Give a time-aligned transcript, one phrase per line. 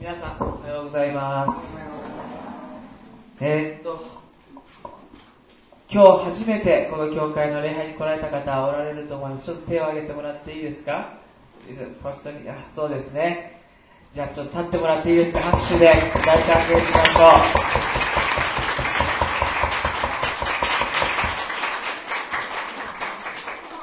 [0.00, 1.76] 皆さんおはようございます。
[3.38, 4.02] えー、っと
[5.90, 9.44] 今日初めてこの教会の礼拝に来られた方おられると思います。
[9.44, 11.18] ちょっと手を挙げてもらっていいですか？
[11.68, 13.60] ファーストにあそうですね。
[14.14, 15.40] じゃあちょっと立ってもらっていいですか？
[15.40, 17.20] 拍手で大歓迎しましょ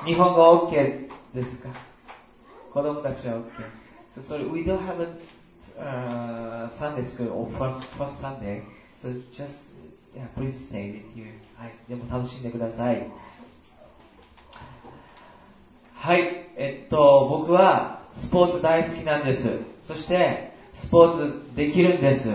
[0.03, 0.07] う。
[0.07, 1.69] 日本語 OK ですか？
[2.73, 3.43] 子供たちは OK
[4.19, 5.09] so, so we don't have a
[5.77, 8.61] uh, Sunday school or first, first Sunday
[8.95, 9.71] so just
[10.15, 13.07] yeah, please stay with you はいでも楽しんでください
[15.93, 16.19] はい
[16.55, 22.29] えっと僕はスポーツ大好きなんですそしてスポーツできるんです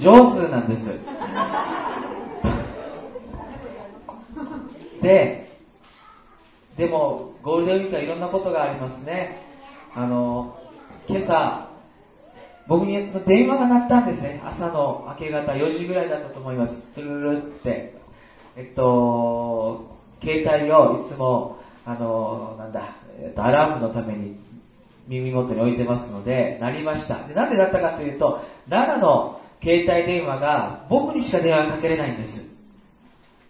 [0.00, 0.98] 上手なんです
[5.02, 5.47] で
[6.78, 9.42] でもゴールデンウィークはいろんなことがありますね
[9.94, 10.58] あの
[11.08, 11.68] 今朝
[12.66, 17.98] 僕に電話が鳴ったんですね朝の明け方4時ぐらいだったと思いますトゥルルって
[18.56, 24.38] えっと携帯をいつもあのなんだ、えっと、アラームのために
[25.08, 27.26] 耳元に置いてますので、なりました。
[27.26, 32.54] でなんでだったかというと、奈良の携帯電話が僕にしか電話かけれないんです。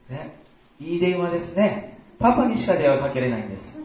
[0.08, 0.36] ね。
[0.80, 1.87] いい電話ですね。
[2.18, 3.78] パパにしか電話かけれないんです。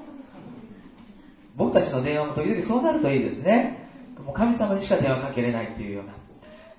[1.55, 3.89] 僕たちの電話も時々そうなるといいですね。
[4.25, 6.13] もう神様にしか電話かけれないっていうような。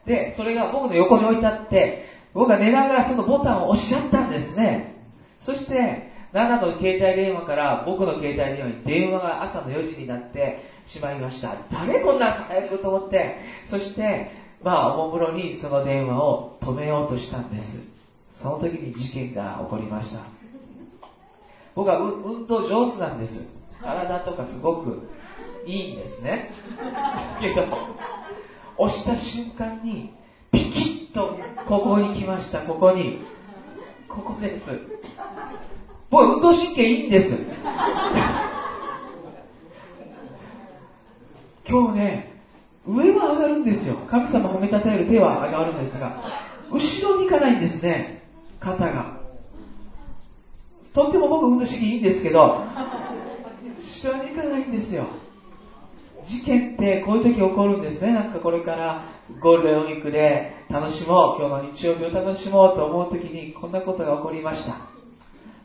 [0.07, 4.95] で、それが僕の横に置いてあって、僕が寝ながらそのボタンを押しちゃったんですね。
[5.43, 11.55] そして、7の携帯電話から僕の携帯電話に電話が朝の4時になってしまいました。
[11.71, 17.87] 誰こんな朝早くと思って、そして、まあ、おもむろにその電話を止めようとしたんです。
[18.33, 20.34] その時に事件が起こりました。
[21.75, 23.49] 僕は運動上手なんです。
[23.83, 25.09] 体とかすごく
[25.67, 26.51] いいんですね。
[27.41, 27.67] けど、
[28.77, 30.11] 押した瞬間に、
[30.53, 31.37] ピキッと
[31.67, 33.21] ここに来ました、ここに。
[34.09, 34.81] ここです。
[36.11, 37.43] 僕運動神経いいんです。
[41.69, 42.39] 今日ね、
[42.87, 43.97] 上は上がるんですよ。
[44.09, 46.23] 神様褒めたたえる手は上がるんですが、
[46.71, 48.23] 後ろに行かないんですね、
[48.61, 49.14] 肩が。
[50.95, 52.65] とっても僕運動神経いいんですけど、
[53.81, 55.07] 後ろに行かないんですよ。
[56.25, 58.15] 事件ってこういう時起こるんですね。
[58.15, 59.05] なんかこれから
[59.41, 64.77] ゴールデンウィークで楽しもう、今日の日曜日を楽しもうと思う時にこんなことが起こりました。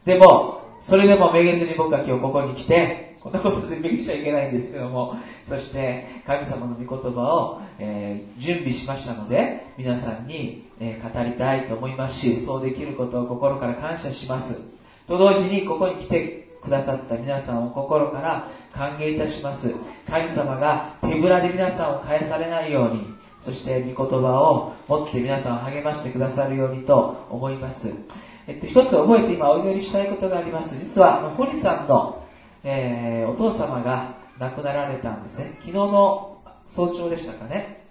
[0.03, 14.78] でも、それでもめげずに僕は今日ここに来て、こんなことでめげちゃいけないんですけども、そして神様の御言葉を、えー、準備しましたので、皆さんに、えー、語りたいと思いますし、そうできることを心から感謝します。
[15.09, 19.73] と同時にここに来てくださった皆さんを心から歓迎いたします。
[20.07, 23.07] 神様が手ぶらで皆さんを返されないように、
[23.41, 27.91] そして御言葉を持って皆さんを励ましてくださるようにと思います。
[28.45, 30.77] えっと、一つ覚えて今お祈りしたいことがあります。
[30.77, 32.23] 実は、堀さんの、
[32.63, 35.53] えー、お父様が亡くなられたんですね。
[35.61, 36.37] 昨日の
[36.67, 37.83] 早朝でしたかね。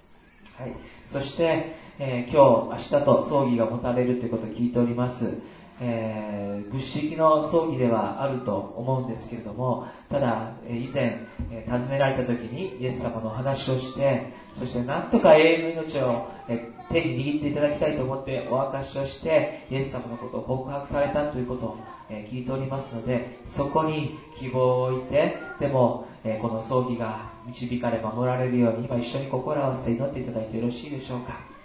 [0.56, 0.72] はい。
[1.08, 5.40] そして、えー、今日、明日と葬儀が持たれるということを聞いております。
[5.80, 21.76] えー、仏式の葬儀ではあると思うんですけれども、ただ、え以前、えー、訪ねられた時にイエス様のお話をして、そしてなんとか永遠の命を、え、手に握っていただきたいと思ってお明かしをして、イエス様のことを告白されたということを、
[22.10, 31.58] え聞いておりますので、そこに希望を置いて、でも、えこの葬儀が導かれ守られるように、今一緒に心を合わせて祈っていただいてよろしいでしょうか。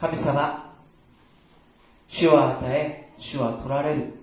[0.00, 0.63] 神様、
[2.16, 4.14] 主は与え、主は取られる。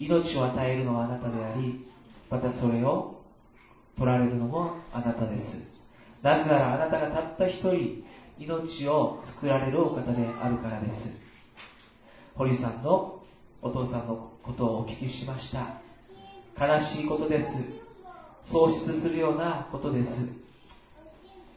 [0.00, 1.86] 命を与えるのはあなたであり、
[2.28, 3.22] またそれを
[3.96, 5.68] 取られるのもあなたです。
[6.20, 8.02] なぜならあなたがたった一人、
[8.40, 11.20] 命を作られるお方であるからです。
[12.34, 13.22] 堀さんの
[13.62, 15.76] お父さんのことをお聞きしました。
[16.60, 17.68] 悲しいことです。
[18.42, 20.32] 喪失するようなことです。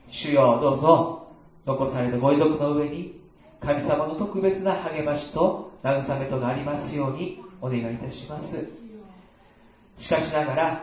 [0.10, 1.30] 主よ、どうぞ、
[1.66, 3.27] 残されたご遺族の上に
[3.62, 8.70] 神様の特別な励ましと慰めとがありますようにお願いいたします。
[9.98, 10.82] しかしながら、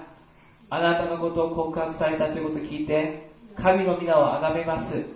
[0.71, 5.07] あなたのことを告白されたということを聞いて、神の皆を崇めます。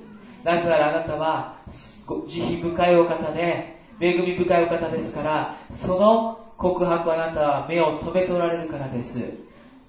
[0.45, 9.35] なぜならあなたは、慈悲深いお方で、恵み深いお方ですから、その告白あなたは目を留めておられるからです。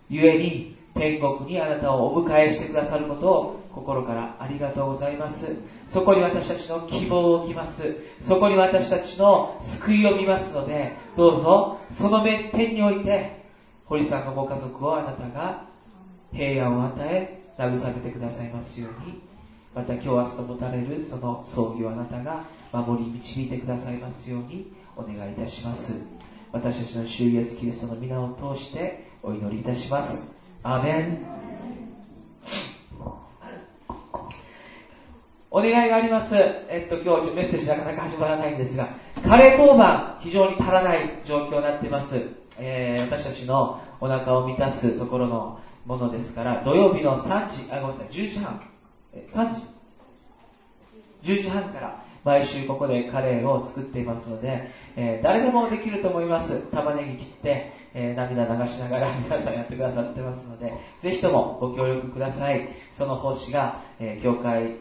[0.09, 5.57] 故に、天国にあなたをお迎えしてくださることを心からありがとうございます。
[5.87, 7.97] そこに私たちの希望を置きます。
[8.21, 13.39] そこに私たちの救いを見ますので、どうぞ、その目点において、
[13.89, 15.65] 堀さんのご家族をあなたが
[16.31, 19.19] 平安を与え慰めてくださいますように
[19.73, 26.05] また今日明日と持たれるその葬儀をあなたが守り導いてくださいますようにお願いいたします
[26.51, 31.78] 私たちの主イエスキリストの皆を通してお祈りいたしますアーメン
[35.51, 36.35] お願いがあります。
[36.35, 38.87] えっと、今日メッセージなかなか始まらないんですが、
[39.27, 42.21] カレー当番非常に足らない状況になっています。
[42.59, 48.61] えー、私たちのお腹を満たすところのものですから、土曜日の3時、あ、ごめんなさい、10時半、
[49.13, 49.55] え、3
[51.23, 56.69] 時 ?10 時半から毎週ここでカレーを作っていますので、えー、誰でもできると思います。
[56.69, 62.69] 玉ねぎ切って、えー、涙流しながら皆さんやってくださってますので、ぜひともご協力ください。
[62.93, 64.75] その奉仕が、えー、教会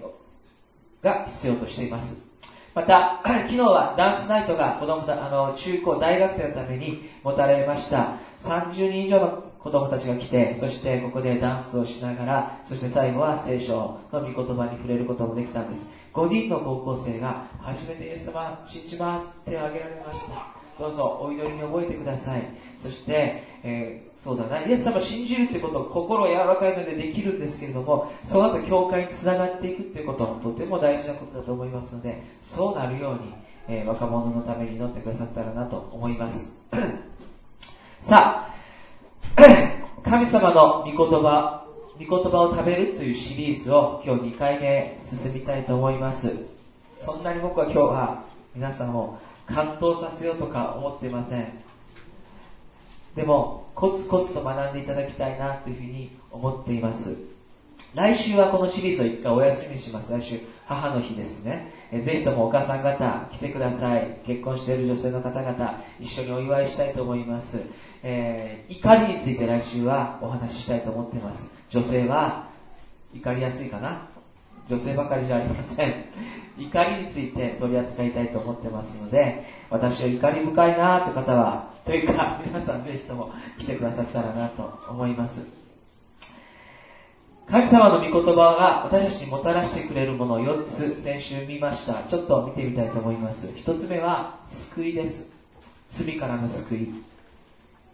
[1.03, 2.29] が必要としています。
[2.75, 8.15] また、 昨日はダンスナイトが子供た、あの、中高大学生のために持たれました。
[8.41, 15.91] 30人以上の子供たちが来て、そしてここでダンスをしながら、そして最後は聖書の御言葉に触れることもできたんです。
[16.15, 20.58] 5人の高校生が初めてイエス様信じます手を挙げられました。
[20.79, 22.43] どうぞお祈りに覚えてください。
[22.81, 33.35] そして、えー、そうだな、イエス様を信じるということ、心柔らかいのでできるんですけれども、その後教会につながっていくということは、とても大事なことだと思いますので、そうなるように、
[33.69, 36.57] えー、若者のために祈ってくださったらなと思います。
[38.03, 38.55] さあ、
[40.05, 41.67] 神様の御言葉、
[41.99, 46.47] 御言葉を食べるというシリーズを今日2回目進みたいと思います。
[46.97, 48.25] そんなに僕は今日は
[48.55, 49.19] 皆さんを
[49.53, 51.53] 感動させようとか思っていません。
[53.17, 57.17] でも、コツコツと学んでいただきたいなというふうに思っています。
[57.95, 60.13] 来週はこのシリーズを一回お休みにします。
[60.13, 61.73] 来週、母の日ですね。
[61.91, 64.19] えぜひともお母さん方、来てください。
[64.27, 67.63] 結婚している女性の方々、一緒にお祝いしたいと思います。
[68.03, 71.57] えー、怒りについて来週はお話ししたいと思っています。
[71.71, 72.49] 女性は
[73.15, 74.09] 怒りやすいかな
[74.69, 76.05] 女性ばかりじゃありません。
[76.59, 85.49] 怒りについて取り扱いたいと思ってますので、私は怒り深いなという方は、というか、 皆さんぜひとも来てくださったらなと思います。
[87.51, 92.03] 神様の御言葉が私たちにもたらしてくれるものを4つ先週見ました。
[92.09, 93.49] ちょっと見てみたいと思います。
[93.49, 95.33] 1つ目は救いです。
[95.91, 96.89] 罪からの救い。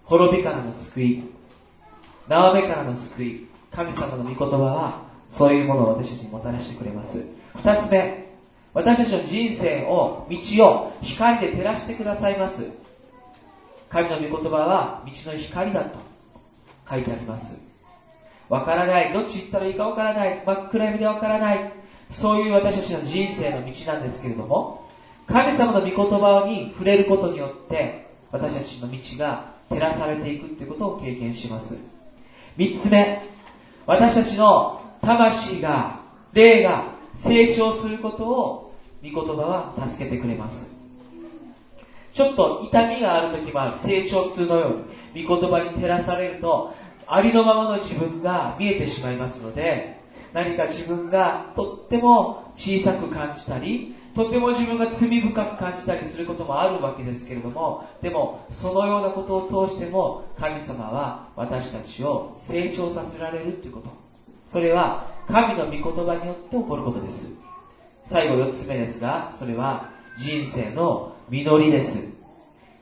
[0.06, 1.24] 滅びからの救い。
[2.26, 3.46] 縄目からの救い。
[3.70, 7.24] 神様の御言葉はそういうものを私たちにもたらしてくれます。
[7.54, 8.23] 2つ目。
[8.74, 12.72] 私たちの人生を、道を光で照らしてくださいます。
[13.88, 15.98] 神の御言葉は道の光だと
[16.90, 17.64] 書いてあります。
[18.48, 19.12] わからない。
[19.12, 20.42] どっち行ったらいいかわからない。
[20.44, 21.72] 真っ暗闇でわからない。
[22.10, 24.88] そういう私たちの人生の道なんですけれども、
[25.28, 31.78] 神様の御言葉に触れることによって、私たちの道が照らされていくということを経験します。
[32.56, 33.22] 三つ目、
[33.86, 36.00] 私たちの魂が、
[36.32, 36.84] 霊が
[37.14, 38.63] 成長することを
[39.04, 40.72] 御言葉は助けてくれます。
[42.14, 46.72] ちょっと痛みがある時もある成長痛のように、御言葉に照らされると、
[47.06, 49.98] ありのままの自分が見えてしまいますので、
[50.32, 63.90] 何か自分がとっても小さく感じたり、とても自分が罪深く感じたりすることもあるわけですけれども、でも、そのようなことを通しても、神様は私たちを成長させられるということ。
[64.46, 67.43] それは、神の御言葉によって起こることです。
[68.06, 72.14] 最後4つ目ですが、それは人生の実りです。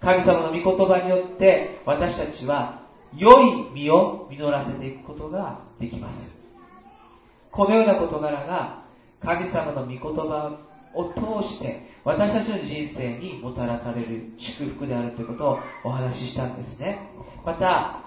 [0.01, 2.83] 神様の御言葉によって私たちは
[3.17, 6.41] 良い実を実らせていくことができます。
[7.51, 8.83] このような事柄が
[9.21, 10.59] 神様の御言葉
[10.95, 16.99] を通して私たちの人生にもたらされる祝福であるということをお話ししたんですね。
[17.45, 18.02] また、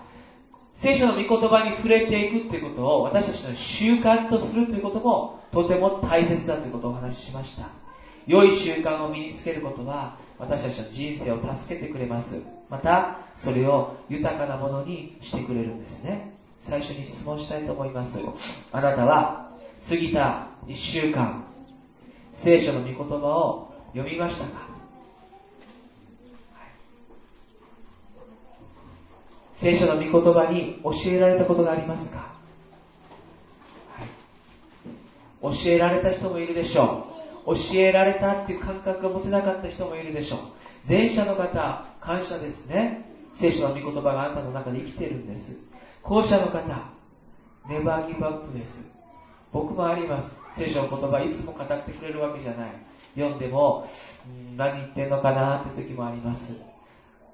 [0.75, 7.69] 聖書の御言葉に触れていくということを私たちの習慣とするということもとても大切だということをお話ししました。
[8.27, 12.43] 良い習慣を身につけることは私たちの人生を助けてくれます。
[12.69, 16.35] また、それを豊かなものにしてくれるんですね。
[16.59, 18.19] 最初に質問したいと思います。
[18.71, 19.51] あなたは、
[19.87, 21.45] 過ぎた一週間、
[22.33, 24.64] 聖書の御言葉を読みましたか、
[29.55, 32.33] 聖書の御言葉に教えられたことがありますか、
[33.93, 34.03] は
[35.51, 37.15] い、教えられた人もいるでしょう。
[37.55, 40.39] 教えられたっていう感覚が持てなかった人もいるでしょう。
[40.87, 43.05] 前者の方、感謝ですね。
[43.35, 45.59] 聖書の御言葉があなたの中で生きてるんです。
[46.03, 46.61] 後者の方、
[47.69, 48.91] ネバーギブアップです。
[49.51, 50.39] 僕もあります。
[50.55, 52.71] 聖書の言葉いつも語ってくれるわけじゃない。
[53.15, 53.87] 読んでも、
[54.53, 56.61] ん何言ってんのかなって時もあります。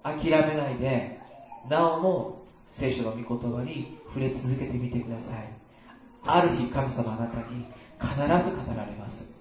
[0.03, 1.20] 諦めないで、
[1.70, 2.41] なおも
[2.72, 5.48] 聖書の御言葉に触れ続けてみてください。
[6.25, 7.65] ある日神様あなたに
[8.00, 8.15] 必
[8.50, 9.34] ず語られます。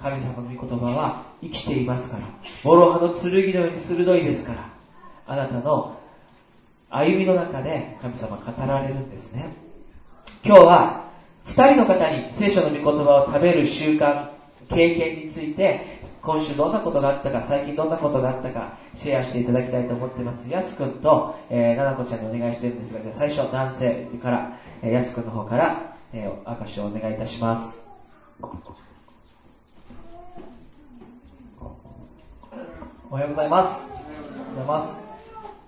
[0.00, 2.26] 神様の御言葉は生きていますから。
[2.62, 4.70] 諸刃の剣のように鋭いですから。
[5.26, 5.98] あなたの
[6.90, 9.52] 歩みの中で神様語られるんですね。
[10.44, 11.10] 今日は
[11.44, 14.28] 二人の方に聖書の御言葉を食べる習慣
[14.68, 20.50] 経験について今週どんなことがあったか、最近どんなことがあったか、シェアしていただきたいと思ってます。
[20.50, 27.88] やすくんと、えー、ななこちゃんにお願いしてるんですが、じゃ最初男性から、えー、やすくんの方から、えー、証をお願いいたします。
[33.08, 33.92] おはようございます。
[33.92, 34.06] おはよ
[34.48, 35.00] うございます。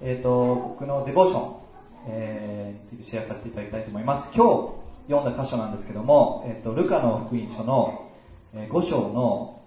[0.01, 1.57] えっ、ー、と、僕のデボーション、
[2.09, 4.33] えー、についてシェアさせていただきたいと思います。
[4.35, 4.73] 今日
[5.09, 8.11] 読んだ箇所なんですけども、えっ、ー、と、ルカの福音書の
[8.55, 9.58] 5章の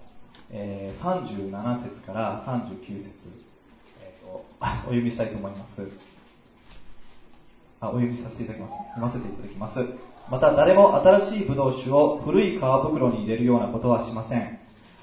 [0.54, 3.32] えー、37節から39節、
[4.02, 5.88] えーと、お読みしたいと思います。
[7.80, 8.78] あお読みさせていただきます。
[8.78, 9.86] 読ませていただきます。
[10.30, 14.60] また誰も新しいブドウ酒を古い皮袋に入れるようなことはしません。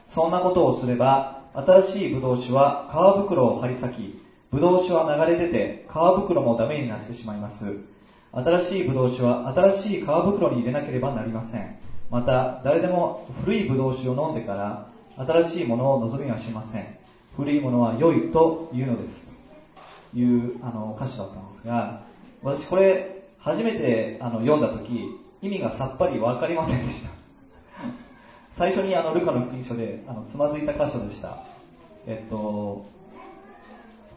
[0.09, 7.78] そんなことをすれば、新しいブドウ酒は皮袋を張り裂き、ブドウ酒は流れ出て皮袋もダメになってしまいます。
[8.33, 11.78] 新しいブドウ酒は新しい皮袋に入れなければなりません。
[12.11, 14.87] また、誰でも古いブドウ酒を飲んでから
[15.19, 16.97] 新しいものを望みはしません。
[17.37, 19.37] 古いものは良いというのです。
[20.15, 22.03] いうあの歌詞だったんですが、
[22.43, 27.11] 私これ初めてあの読んだ時、意味がさっぱりわかりませんでした。
[28.57, 31.39] 最初にあのルカの福音書であのつまずいた箇所でした。
[32.07, 32.87] えっと、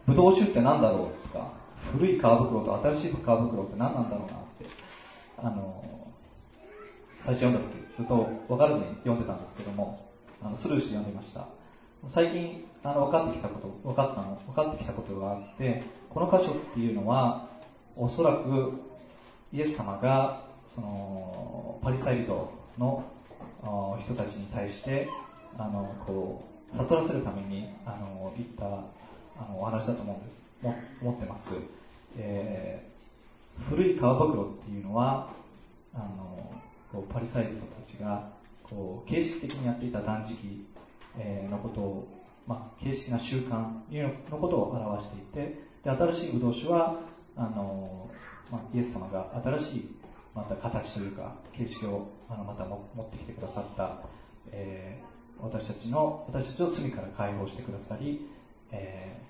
[0.06, 1.28] ブドウ酒って何だろう？
[1.28, 1.52] とか、
[1.92, 4.38] 古い皮袋と新しい皮袋って何なんだろうな？
[4.38, 4.66] って、
[5.38, 5.84] あの、
[7.20, 10.01] 最初読んだ時、ずっと分からずに読んでたんですけども、
[10.44, 11.46] あのスルーして読んでました。
[12.08, 17.46] 最近、あの、分かってきたこと、分かったの、分かってきたことがあって、この箇所っていうのは、
[17.96, 18.72] おそらく、
[19.52, 23.04] イエス様が、その、パリサイ人の
[24.04, 25.08] 人たちに対して、
[25.58, 26.42] あの、こ
[26.74, 30.42] う、悟らせるために、あの、言った、あの、お話だと思うんです。
[30.62, 31.54] も思ってます。
[32.16, 35.28] えー、古い皮袋っていうのは、
[35.94, 36.50] あの、
[36.92, 38.28] こうパリサイ人たちが
[38.74, 40.66] こう形式的にやっていた断食、
[41.18, 42.08] えのことを、
[42.46, 43.68] まあ、形式な習慣
[44.30, 47.00] のことを表していてで新しいブドウ酒は
[47.36, 48.08] あの、
[48.50, 49.96] まあ、イエス様が新しい
[50.34, 53.98] また形というか形式をあのまた持ってきてくださった、
[54.50, 58.26] えー、私たちの私たちを罪から解放してくださり、
[58.70, 59.20] え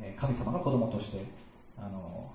[0.00, 1.26] ー、神様の子供として
[1.76, 2.30] あの、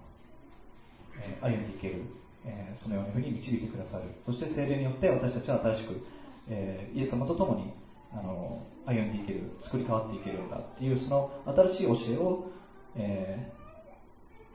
[1.19, 2.03] え、歩んでいける。
[2.47, 4.05] えー、そのように導いてくださる。
[4.25, 6.01] そして精霊によって私たちは新しく、
[6.49, 7.73] えー、イエス様と共に
[8.11, 12.51] あの歩んでいける、作り変わっていけるんだっていう、その新しい教えを、
[12.95, 13.51] え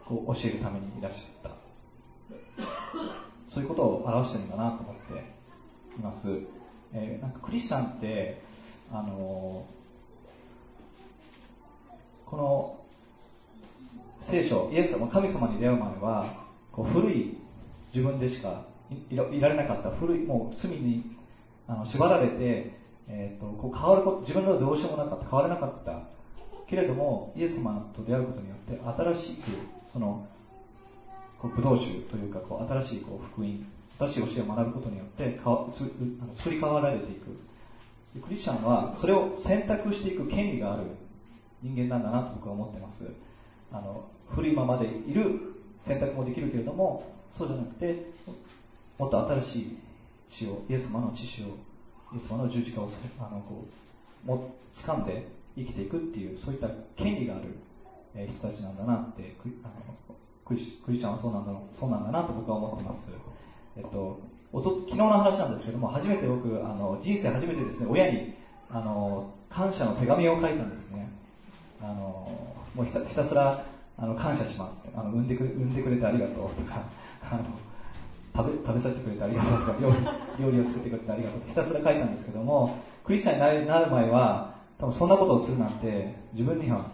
[0.05, 1.63] ー、こう教えるためにいらっしゃった。
[3.49, 5.25] そういうことを表してるんだなと思って
[5.99, 6.39] います。
[6.95, 8.41] えー、なんかクリスチャンって、
[8.91, 9.67] あの
[12.27, 12.79] この
[14.23, 17.37] 聖書、イエス様、神様に出会う前は、こう古い
[17.95, 18.65] 自分でしか
[19.11, 21.17] いられなかった古い、もう罪に
[21.67, 26.13] あの縛られて、えーと、こう変わること自分のどうしようもなかった変われなかった。
[26.67, 29.51] けれどもイエス様と出会うことによって新しく
[29.93, 30.27] その
[31.39, 33.67] こうブドウ酒というかこう新しいこう福音
[33.99, 37.39] 新しい教えを学ぶことによってかわつあの作り変わられていく。
[38.21, 40.85] クリスチャンはそれを選択していく権利がある
[41.63, 43.11] 人間なんだなと僕は思ってます。
[43.71, 47.05] あの古いままでいる選択もできるけれども
[47.37, 48.12] そうじゃなくて、
[48.99, 49.79] もっと新しい
[50.29, 51.57] 血を、イエス様の血潮を、
[52.15, 53.67] イエス様の十字架をあのこ
[54.25, 57.57] うも掴んで生きていくっていう、そういった権利がある、
[58.15, 59.73] え人たちなんだなってクあの
[60.45, 63.11] クリクリスチャンはそうなんだそうなんだなと僕は思ってます。
[63.77, 64.21] えっと、
[64.53, 68.35] おと昨日の話なんですけども、初めて僕、あの人生初めてですね、親に
[68.71, 71.09] あの感謝の手紙を書いたんですね。
[71.81, 72.31] あの
[72.75, 73.65] もうひたひたすら
[73.99, 75.45] あの感謝しますあの産んでく。
[75.45, 76.85] 産んでくれてありがとうとか、
[77.31, 77.45] あの
[78.35, 79.97] 食べ食べさせてくれてありがとうとか料理
[80.41, 86.91] 料理を作ってくれてありがとうってひたすら書いたんですけどもクリスチャンになる前は多分そんなことをするなんて自分には、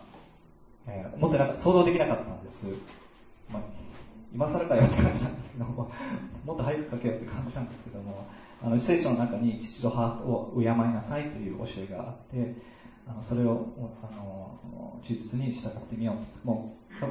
[0.87, 2.67] えー、思ってなか想像できなかったんです、
[3.51, 3.63] まあ、
[4.35, 5.91] 今更かよって感じなんですけども
[6.45, 8.27] もっと早く書けよって感じなんですけども
[8.63, 12.55] あの聖書の中に父と母を敬いなさいという教えがあって
[13.07, 13.69] あのそれを
[14.03, 17.05] あの忠実に従ってみようもう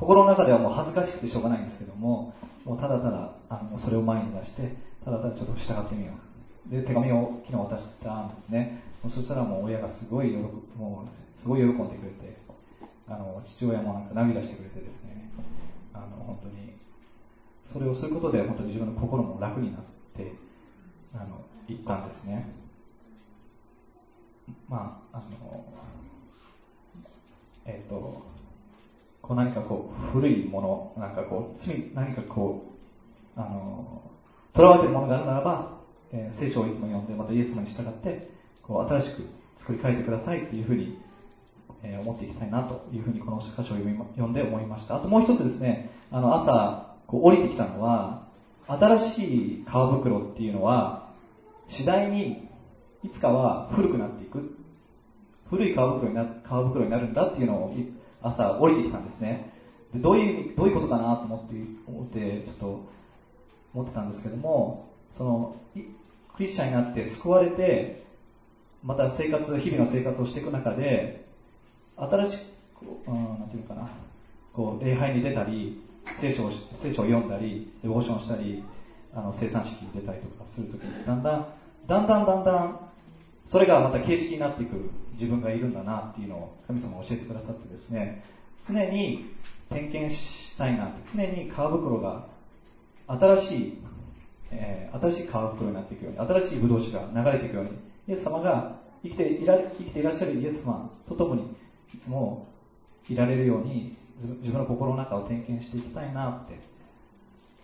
[0.00, 2.32] 心の中ではもう恥ずかしくてしょうがないんですけども、
[2.64, 6.12] もうただただあのそれを前に出して、ただただちょっと従ってみよ
[6.68, 6.74] う。
[6.74, 8.82] で、手紙を昨日渡したんですね。
[9.02, 10.36] そしたらもう親がすごい喜
[10.78, 12.38] もうすごい喜んでくれて、
[13.06, 15.28] あの父親もなんか涙してくれてですね、
[15.92, 16.72] あの本当に
[17.66, 19.82] それをすることで本当に自分の心も楽になっ
[20.16, 20.32] て
[21.14, 22.48] あのいったんですね
[24.68, 25.64] まああの
[27.66, 28.39] えっ、と
[29.30, 32.74] こう何かこう古いものなんかこう罪何かこ
[33.36, 34.02] うあの
[34.56, 35.78] 囚われているものがあるならば、
[36.10, 38.28] えー、聖書をいつも読んでまたイエス様に従って
[38.60, 40.98] こう新しく作り変えてくださいっていうふうに
[41.84, 44.96] え思っていきたいなというふうにこの箇所を読んで思いました。
[44.96, 48.26] あともう一つですね、あの朝こう降りてきたのは、
[48.66, 51.08] 新しい皮袋っていうのは、
[51.68, 52.48] 次第に
[53.04, 54.56] いつかは古くなっていく。
[55.48, 57.72] 古い皮袋にな皮袋になるんだっていうのを
[58.22, 59.52] 朝降りてきたんですね。
[59.92, 61.54] でどういうどういうことかなと思って
[61.86, 62.80] 思ってちょっと
[63.74, 65.56] 思ってたんですけども、その
[66.40, 68.02] クリスチャンになって救われて、
[68.82, 71.26] また生活、日々の生活をしていく中で、
[71.96, 72.38] 新し
[72.78, 73.88] く、うん、なんていうのかな、
[74.54, 75.82] こう、礼拝に出たり、
[76.16, 78.64] 聖書を、聖書を読んだり、デボーションしたり、
[79.14, 81.46] あの、生産式に出たりとかするときに、だんだん、
[81.86, 82.89] だんだんだんだん、
[83.50, 88.24] それがまた形式になっていく自分がいるんだなっていうのを神様教えてくださってですね、
[88.64, 89.34] 常に
[89.68, 92.26] 点検したいなって、常に皮袋が
[93.08, 93.78] 新しい、
[94.52, 97.70] えー、新しい皮袋になっていくように、新しいブドウ酒が流れていくように、
[98.08, 101.42] イエス様が生きていら生きていらっしゃるイエス様と共に
[101.92, 102.46] いつも
[103.08, 103.96] いられるように
[104.42, 106.60] 自分の心の中を点検していきたいなって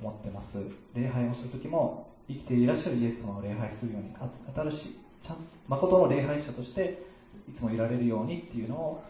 [0.01, 0.67] 思ってます。
[0.95, 4.11] 礼拝をするときも生きていらっしゃるイエス様を礼拝するように
[4.53, 5.37] 新しいちゃん
[5.69, 7.03] 誠の礼拝者として
[7.49, 9.05] いつもいられるようにっていうのを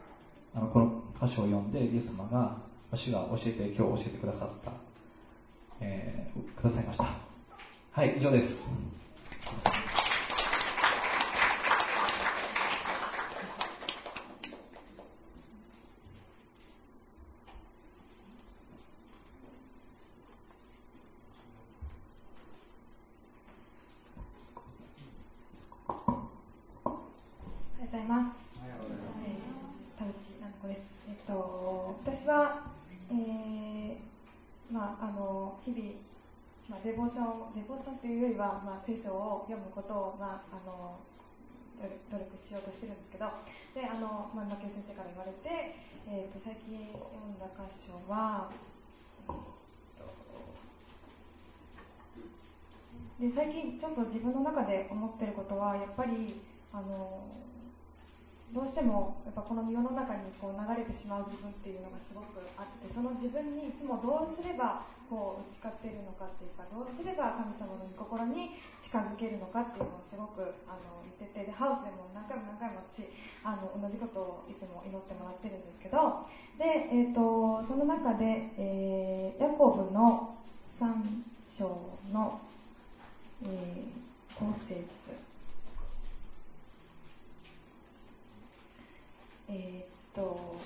[0.54, 2.56] あのこの箇所を読んでイエス様が
[2.94, 4.72] 主が教えて今日教えてくださった、
[5.80, 7.06] えー、くださいました。
[7.92, 8.74] はい以上です。
[32.28, 32.66] は
[33.10, 33.96] え、
[34.70, 35.82] まあ、あの、日々、
[36.68, 40.98] まあデボーションデボーションというよりは、まあ、聖書を読むことを、まあ、あの
[42.10, 43.30] 努力しようとしてるんですけど
[43.74, 45.76] であの、まあ、牧先生から言われて、
[46.08, 48.50] えーと、最近読んだ箇所は、
[53.20, 56.40] で最近ちょっと自分の中で思ってることはやっぱり
[56.72, 57.22] あの
[58.54, 73.06] どうしてもやっぱこの世の中にこう流れてしまう自分っていうのがすごくあってその自分にいつもどうすればこう打ち勝ってるのかっていうかどうすれば神様の御心に近づけるのかっていうのをすごくあの言っててでハウスでも何回も何回も私
[73.42, 76.26] あの同じことをいつも祈ってもらってるんですけど
[76.58, 80.34] で、えーと、その中で、えー、ヤコブの
[80.78, 80.86] 3
[81.50, 81.66] 章
[82.12, 82.40] の、
[83.42, 85.25] えー、後節。
[89.48, 90.56] えっ、と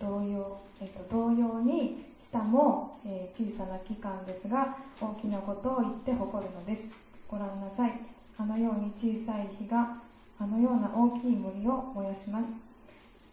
[0.00, 6.82] 同様、えっ、と同様に下も、えー、小さな期間ですが大きなことを言って誇るのです。
[7.28, 7.92] ご覧なさい。
[8.36, 9.98] あのように小さい火が
[10.38, 12.52] あのような大きい森を燃やします。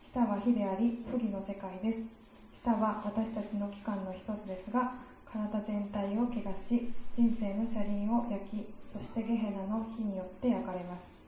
[0.03, 2.21] 下は火であり不義の世界です。
[2.61, 4.93] 下は私たちの期間の一つですが
[5.25, 11.20] 体全体を怪我し人生の車輪を焼きそしてゲヘナの火によって焼かれます。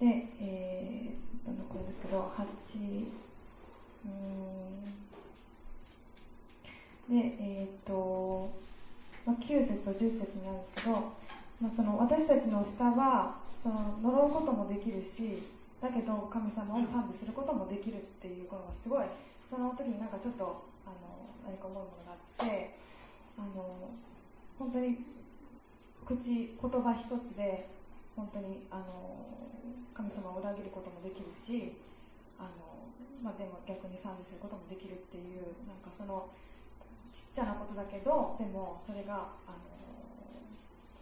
[0.00, 3.06] で、えー、どんどんこれですけど8
[4.04, 4.96] うん。
[7.08, 8.50] で、えーと
[9.24, 11.12] まあ、9節と10節にあるんですけど、
[11.60, 15.48] まあ、その私たちの下はその呪うこともできるし
[15.80, 19.06] だけど神様を賛美することもできるっていうことがすごい
[19.48, 22.76] その時になんかちょっとあの何か思うものがあって
[23.38, 23.90] あの
[24.58, 25.04] 本当に
[26.06, 27.68] 口言葉一つで
[28.16, 29.28] 本当にあの
[29.92, 31.76] 神様を裏切ることもできるし
[32.40, 32.88] あの、
[33.22, 36.32] まあ、でも逆に賛美することもできるっていうなんかその
[37.12, 39.76] ちっちゃなことだけどでもそれがあの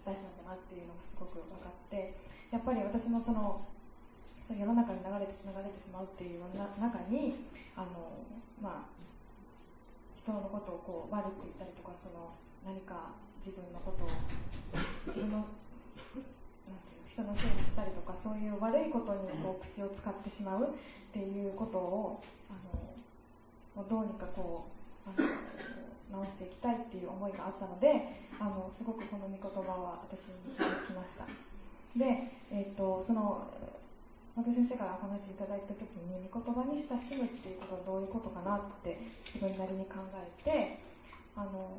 [0.02, 2.18] 大事なんだなっていうのがすごく分かって
[2.50, 3.66] やっぱり私もその
[4.50, 8.20] 世の中に流れて流れてしまうっていう中にあの、
[8.60, 8.94] まあ、
[10.20, 14.08] 人のことをこう悪く言ったりとかその何か自分のことを
[15.08, 15.46] 自分の
[17.10, 22.54] 人のせいにしたりとかそういう悪いことにこう口を使ってしまうっていうことをあ
[23.78, 24.66] のどうにかこ
[25.06, 25.28] うあの
[26.22, 31.26] 直していきたいっていう思いがあったのであのすごくこの御言葉は私に響きました。
[31.96, 33.46] で、えーと、その
[34.34, 38.98] 牧先生からお話いただいた時に御言葉に親しむっていうことはどういうことかなって
[39.32, 40.78] 自分なりに考えて
[41.36, 41.78] あの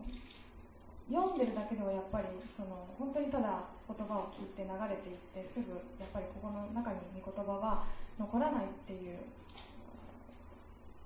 [1.11, 7.85] 読んでるだけではやっぱりその本当にただ言葉を聞いて流れていってすぐやっぱりここの中に御言葉は
[8.17, 9.19] 残らないっていうっ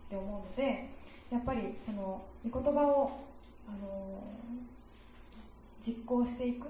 [0.09, 0.89] て思うので
[1.29, 3.12] やっぱりその御言葉を
[3.67, 4.23] あの
[5.85, 6.67] 実行していく。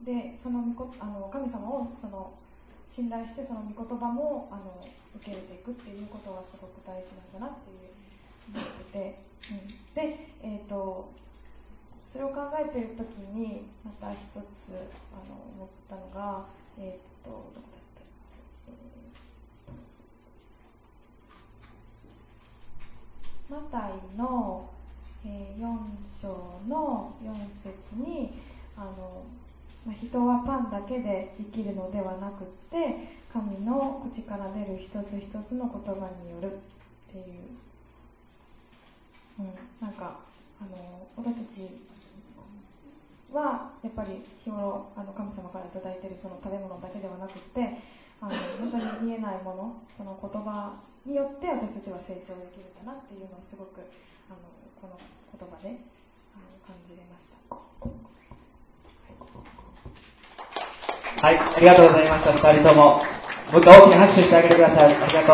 [0.00, 2.32] でその御あの神様をその
[2.88, 7.90] 信頼してその御言葉もあの受け入れていくっていうことがすごく大事なんだなっていう
[8.48, 9.18] 思ってて、
[9.52, 11.12] うん、で、えーと、
[12.12, 14.18] それを考えている時にまた一
[14.58, 16.44] つあの思ったのが、
[16.76, 17.82] えっ、とどこだっ
[23.48, 24.68] たマタイの、
[25.24, 25.78] えー、4
[26.20, 26.28] 章
[26.68, 28.32] の4節に
[28.76, 29.24] あの、
[30.00, 36.56] 人はパンだけで生きるのではなくって神の口から出る一つ一つの言葉によるっ
[37.12, 37.24] ていう、
[39.38, 39.46] うん、
[39.80, 40.18] なんか
[40.60, 41.90] あの私たち
[43.32, 47.78] はやっぱり日頃あの神様から頂いているその食べ物だけではなくて
[48.20, 53.80] あの本当に見えないものその言葉によって私たちは成長できるんだなっていうのをすごく
[54.28, 54.38] あの
[54.80, 55.80] この言葉で
[56.34, 57.40] あの感じれました。
[61.20, 63.02] はい、ありがとうございました、二人とも。
[63.52, 64.94] もう一回大きな拍手してあげてください。
[64.94, 65.32] ありがと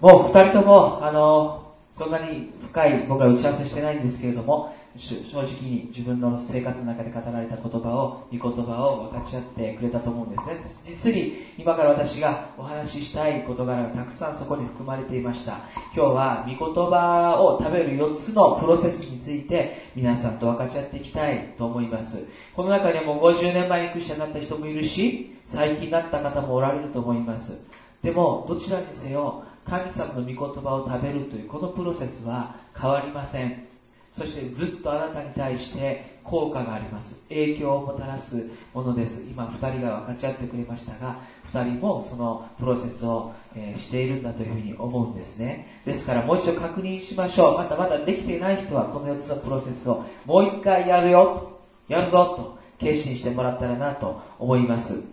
[0.00, 0.06] う。
[0.06, 1.63] もう二人とも、あの、
[1.94, 10.56] そんなに深い僕ら打ち合わせしてないんですけれども、正直に自分の生活の中で語られた言葉を、御言葉を分かち合ってくれたと思うんですね。
[10.84, 15.60] 実に今から私がお話ししたい事柄がたくさんそこに含まれていました。
[15.94, 22.26] 今日は御言葉を食べる4つのプロセスについて皆さんと分かち合っていきたいと思います。
[22.56, 27.64] この中にも50年前にクリスチャンになった人もいるし、最近なった方もおられると思います。
[28.02, 33.66] でも、どちらにせよ、神様の御言葉を食べるというこのプロセスは変わりません。
[34.14, 37.20] そしてずっとあなたに対して効果があります。
[37.28, 39.26] 影響をもたらすものです。
[39.28, 41.18] 今、2人が分かち合ってくれましたが、
[41.52, 45.66] 2人もそのプロセスを、えしているんだというふうに思うんですね。
[45.84, 47.58] ですからもう一度確認しましょう。
[47.58, 55.04] またまだできていない人はこの4つのプロセスをもう一回やるよ、やるぞと決心してもらったらなと思います。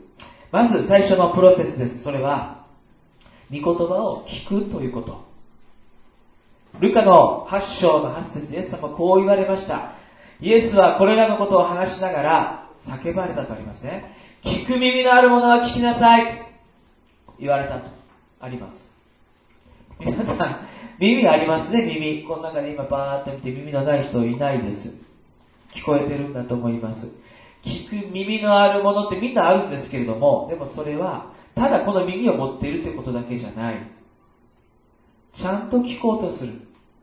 [0.51, 2.03] まず最初のプロセスです。
[2.03, 2.60] それは、
[3.59, 5.25] 言葉を聞くということ。
[6.79, 9.93] ルカの8章の8節イエス様はこう言われました。
[10.39, 14.15] イエスはこれらのことを話しながら叫ばれたとありますね。
[14.43, 16.51] 聞く耳のある者は聞きなさい。
[17.39, 17.89] 言われたと
[18.39, 18.95] あります。
[19.99, 22.23] 皆さん、耳ありますね、耳。
[22.23, 25.01] この中で今バーって見て耳のない人いないです。
[25.73, 27.15] 聞こえてるんだと思います。
[27.63, 31.27] 聞く耳のあるものってみんなあるんですけれども、でもそれは、
[31.61, 33.75] ただこの耳を持っているということだけじゃない。
[35.31, 36.53] ちゃんと聞こうとする。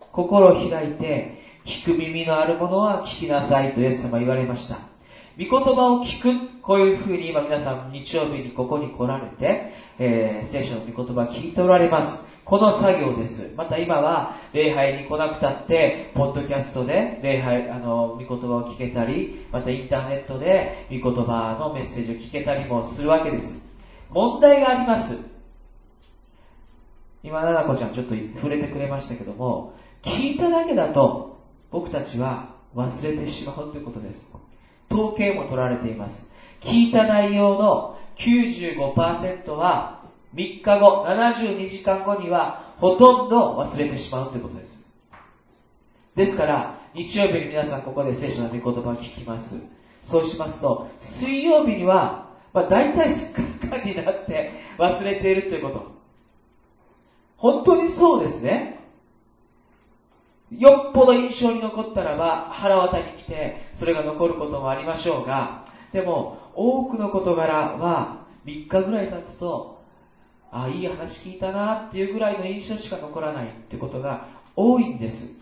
[0.00, 4.78] 心を開いて、聞く耳のあるものは聞きなさいとイエス様言われました。
[5.38, 12.26] 御言葉を聞く、こういうふうに今皆さん日曜日にここに来られて、えー、聖書の御言葉を聞いておられます。
[12.44, 13.54] この作業です。
[13.56, 23.67] また今は、礼拝に来なくたって、ポッドキャストで礼拝、あの、御言葉を聞けたり、またインターネットで御言葉のメッセージを聞けたりもするわけです。
[24.10, 25.24] 問題があります。
[27.22, 31.38] 今、ななこちゃんちょっと触れてくれましたけども、聞いただけだと
[31.70, 34.36] 僕たちは忘れてしまうということです。
[34.90, 36.34] 統計も取られています。
[36.60, 40.02] 聞いた内容の95%は
[40.34, 44.86] 3日後、72時間後にはほとんど忘れてしまうということです。
[46.14, 49.62] ですから、日曜日に皆さんここで聖書の御言葉を聞きます。
[50.04, 55.92] そうしますと、水曜日には、まあ、大体すっかりになって忘れているということ。
[57.36, 58.78] 本当にそうですね。
[60.50, 69.82] よっぽど印象に残ったらば腹渡に来てそれが残ることもありましょうがでも多くの事柄は3日ぐらい経つと
[70.50, 75.36] あいい話聞いたなっていうぐらいの印象しか残らないってことが多いんです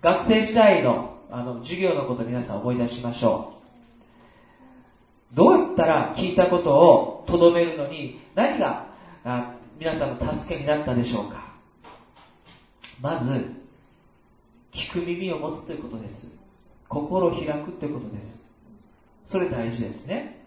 [0.00, 3.61] 学生時代のあの授業のこと皆さん思い出しましょう
[5.34, 8.86] どうやったら聞いたことをとどめるのに何が
[9.78, 11.52] 皆さんの助けになったでしょうか？
[13.00, 13.54] まず
[14.72, 16.38] 聞く耳を持つということです。
[16.88, 18.44] 心を開くということです。
[19.24, 20.44] それ大事ですね。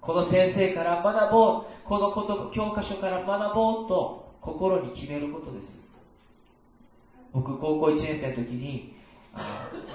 [0.00, 5.86] この先生から学ぼう、このこと教科書から学ぼうと心に決めることです。
[7.32, 8.94] 僕、高校1年生の時に、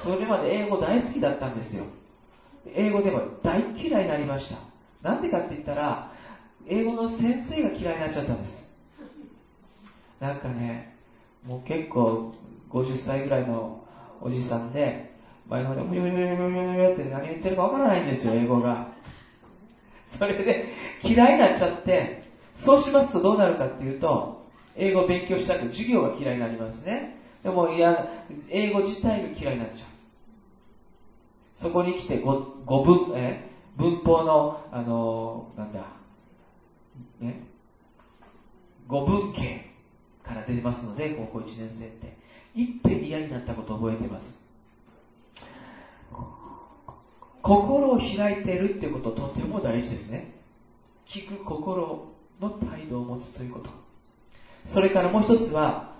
[0.03, 1.85] それまで英語大好きだったんですよ。
[2.67, 4.59] 英語でも大嫌いになりました。
[5.01, 6.09] なんでかって言ったら、
[6.67, 8.71] 英語の先生が嫌いになっちゃったんです。
[10.19, 10.87] なんかね、
[11.47, 12.31] もう結構
[12.69, 13.83] 50歳ぐらいの
[14.21, 15.11] おじさんで、
[15.47, 18.85] 前の方で、ブリブリブリブリブリって何言ってるかわからないんですよ、英語が。
[20.07, 20.61] それで、
[21.03, 22.11] 嫌いになっちゃって、
[22.55, 24.29] そうしますとどうなるかっていうと、
[24.75, 27.09] 英語を勉強したく授業が嫌いになりますね。
[27.43, 28.05] でも、いや、
[28.49, 29.90] 英語自体が嫌いになっちゃう。
[31.61, 33.51] そこに来て語、文、え？
[33.77, 35.85] 文法の、あの、なんだ、
[37.19, 37.43] ね、
[38.87, 39.69] 語文系
[40.23, 42.17] から出ますので、高校1年生って。
[42.55, 44.49] いっぺん嫌になったことを覚えてます。
[47.43, 50.33] 心を開いてるってこととても大事ですね。
[51.05, 52.07] 聞く心
[52.41, 53.69] の態度を持つということ。
[54.65, 55.93] それからもう一つは、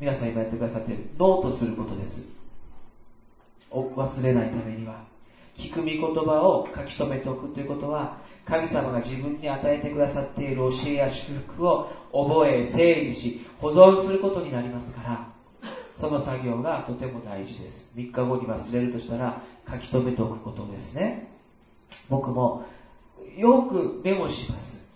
[0.00, 2.33] 皆さん今やってくださっている、ノートすることです。
[3.74, 5.04] を忘れないためには。
[5.56, 15.28] 聞く御言葉を書き留めておくということは、神様が自分に与えてくださっている教えや祝福を覚え、整理し、保存することになりますから、
[15.94, 17.92] その作業がとても大事です。
[17.96, 21.30] 3日後に忘れるとしたら書き留めておくことですね。
[22.10, 22.64] 僕も
[23.36, 24.90] よくメモします。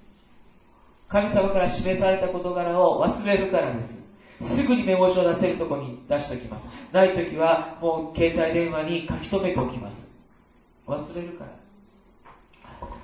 [1.08, 4.07] 神様から示された事柄を忘れるからです。
[4.40, 6.72] すぐにメモ帳を出せるとこに出しておきます。
[6.92, 10.16] ない時はもう携帯電話に書き留めておきます。
[10.86, 11.50] 忘れるから。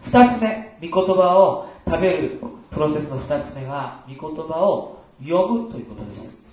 [0.03, 6.45] 二つ目、御言葉を食べるプロセスの二つ目は、御言葉を読むということです。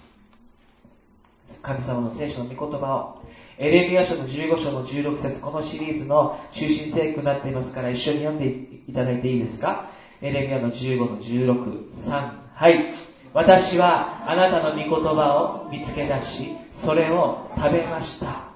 [1.61, 3.21] 神様の聖書の御言葉を。
[3.57, 8.47] エレミア書の15章の16節このシリーズの中心聖句になっていますから、一緒に読んで
[8.87, 9.89] いただいていいですか？
[10.21, 12.93] エレミアの15の16、3、はい。
[13.33, 18.51] 私はあなたの御言葉を見つけ出し、それを食べました。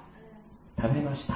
[0.81, 1.35] 食べました。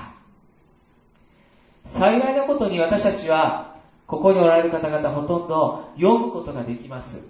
[1.86, 7.30] 幸いなことに私たちは、ここにおられる方々ほとんど読むことができます。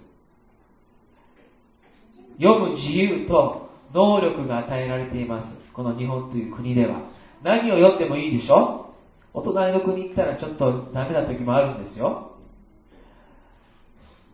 [2.41, 5.62] 読む自由と能力が与えられています。
[5.74, 7.02] この日本という国では。
[7.43, 8.93] 何を読んでもいいでしょ？
[9.34, 12.32] お隣の国行ったらちょっとダメな時もあるんですよ。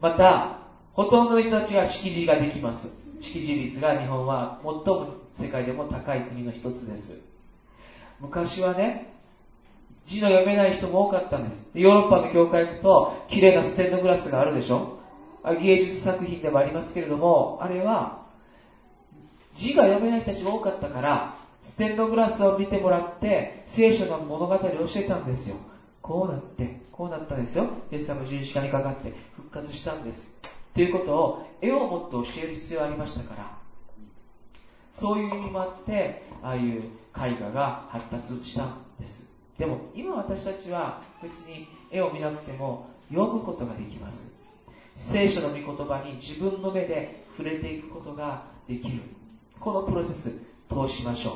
[0.01, 0.59] また、
[0.95, 2.97] ほとんどの人たちが識字ができます。
[3.19, 7.21] 識字率が日本は最も世界でも高い国の一つです。
[8.21, 9.13] 昔はね、
[10.05, 11.69] 字の読めない人も多かったんです。
[11.73, 14.99] ヨーロッパの教会行くと、綺麗なステンドグラスがあるでしょ？
[15.61, 18.23] 芸術作品でもありますけれども、あれは、
[19.55, 25.57] 字が読めない人たちが多かったから、ステンドグラスを見てもらって、聖書の物語を教えたんですよ。
[26.01, 27.67] こうなって、こうなったんですよ。
[27.91, 30.39] イエス様十字架にかかって復活したんです。
[30.75, 33.57] ということを絵を持って教える必要がありましたから。
[34.93, 36.83] そういう意味もあって、ああいう
[37.17, 39.33] 絵画が発達したんです。
[39.57, 44.35] でも今私たちは別に絵を見なくても読むことができます。
[44.97, 49.01] 聖書の御言葉に自分の目で触れていくことができる。
[49.59, 51.33] このプロセス通しましょう。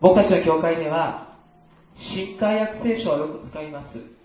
[0.00, 1.36] 僕たちの教会では、
[1.96, 4.17] 新海訳聖書をよく使います。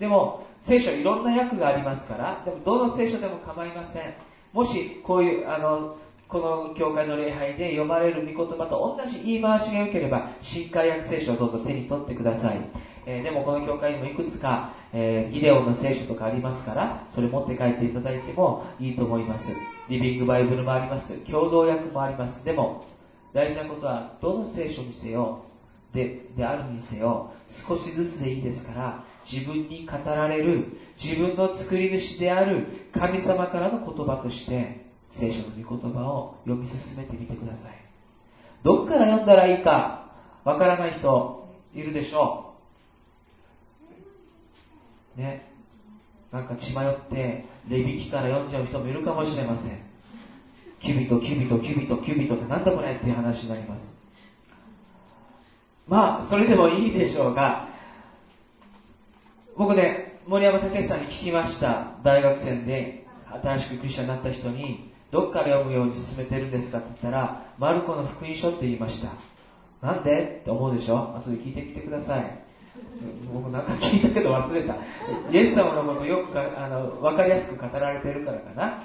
[0.00, 4.14] でも、聖書いろんな訳がありますから、でもどの聖書でも構いません。
[4.52, 12.60] もし、こういう、あの、この教会の礼拝で読まれる御言葉と同じ言い回しが良ければ、新海訳聖書をどうぞ手に取ってください。
[13.04, 19.54] えー、でもこの教会にもいくつか、えー、ギデオンの聖書とかありますから、それ持って帰っていただいてもいいと思います。
[19.88, 21.18] リビングバイブルもあります。
[21.30, 22.44] 共同訳もあります。
[22.44, 22.84] でも、
[23.34, 25.40] 大事なことは、どの聖書にせよ、
[25.92, 37.74] で、であるにせよ、少しずつでいいですから、自分に語られる、自分の作り主である神様からの言葉として、聖書の御言葉を読み進めてみてください。
[38.62, 40.10] どっから読んだらいいか、
[40.44, 42.54] わからない人いるでしょ
[45.16, 45.20] う。
[45.20, 45.50] ね。
[46.32, 49.82] なんか血迷って、レビ記から読んじゃう人もいるかもしれません。
[50.80, 53.94] キュビト、キュビト、キュビト、キュビトってなんだこれっていう話になります。
[55.86, 57.68] まあ、それでもいいでしょうが、
[59.56, 61.92] 僕ね、森山武さんに聞きました。
[62.02, 63.06] 大学生で
[63.42, 69.10] 新しくクリスチャンになった人に、どっから読むように勧めてるんですかって言ったら、マルコの福音書って言いました。
[69.86, 70.40] なんで？
[70.42, 71.16] って思うでしょ？
[71.16, 72.38] 後で聞いてみてください。
[73.32, 74.76] 僕なんか聞いたけど忘れた。
[75.32, 78.84] イエス様のことよくかあの分かりやすく語られてるからかな。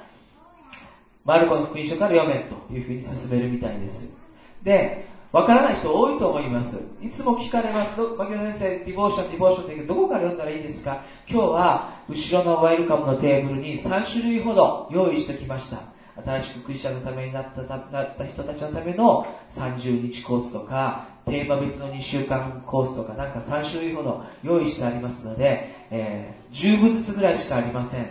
[1.26, 4.16] マルコの福音書から読めというふうに勧めるみたいです。
[4.64, 6.82] で、わからない人多いと思います。
[7.04, 8.00] いつも聞かれます。
[8.00, 11.02] 牧野先生、 devotion、devotion ってどこから読んだらいいですか？
[11.30, 15.80] 今日は、後ろの welcome のテーブルに3種類ほど用意してきました。
[16.24, 28.08] 新しくクリスチャンのためになったなった人たちのための30日コースとか、テーマ別の2週間コースとか、なんか3種類ほど用意してありますので、えー、10部ずつぐらいしかありません。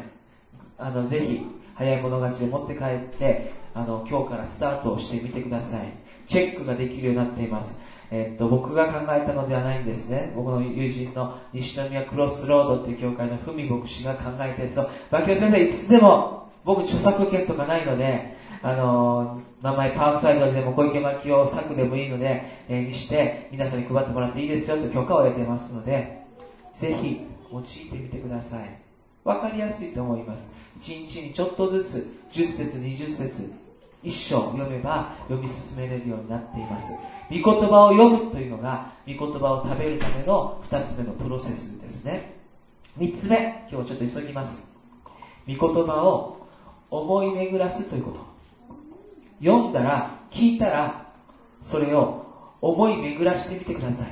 [0.77, 5.93] あの、ぜひ、早い者勝ちで持って帰ってあの今日からスタートをしてみてください
[6.27, 10.33] チェックができるようになっていますえっと、僕が考えたのではないんですね。
[10.37, 26.23] 僕の友人の西宮クロスロードっていう教会の文牧師が考えたやつを、バキオ先生いつでも、僕著作権とかないので、あの名前パークサイドでも小池牧雄作でもいいので、えー、にして皆さんに配ってもらっていいですよと許可を得てますので、
[26.75, 28.79] ぜひ用いてみてください。
[29.25, 30.55] わかりやすいと思います。
[30.81, 33.53] 1日にちょっとずつ、10節、20節、
[34.05, 36.99] 一章読めば読み進めれるようになっています。
[37.31, 42.35] 御言葉を読むというのが、御言葉を食べるための2つ目のプロセスですね。
[42.99, 44.71] 3つ目、今日ちょっと急ぎます。
[45.49, 46.47] 御言葉を
[46.91, 48.21] 思い巡らすということ。
[49.41, 51.07] 読んだら、聞いたら、
[51.63, 52.27] それを
[52.61, 54.09] 思い巡らしてみてください。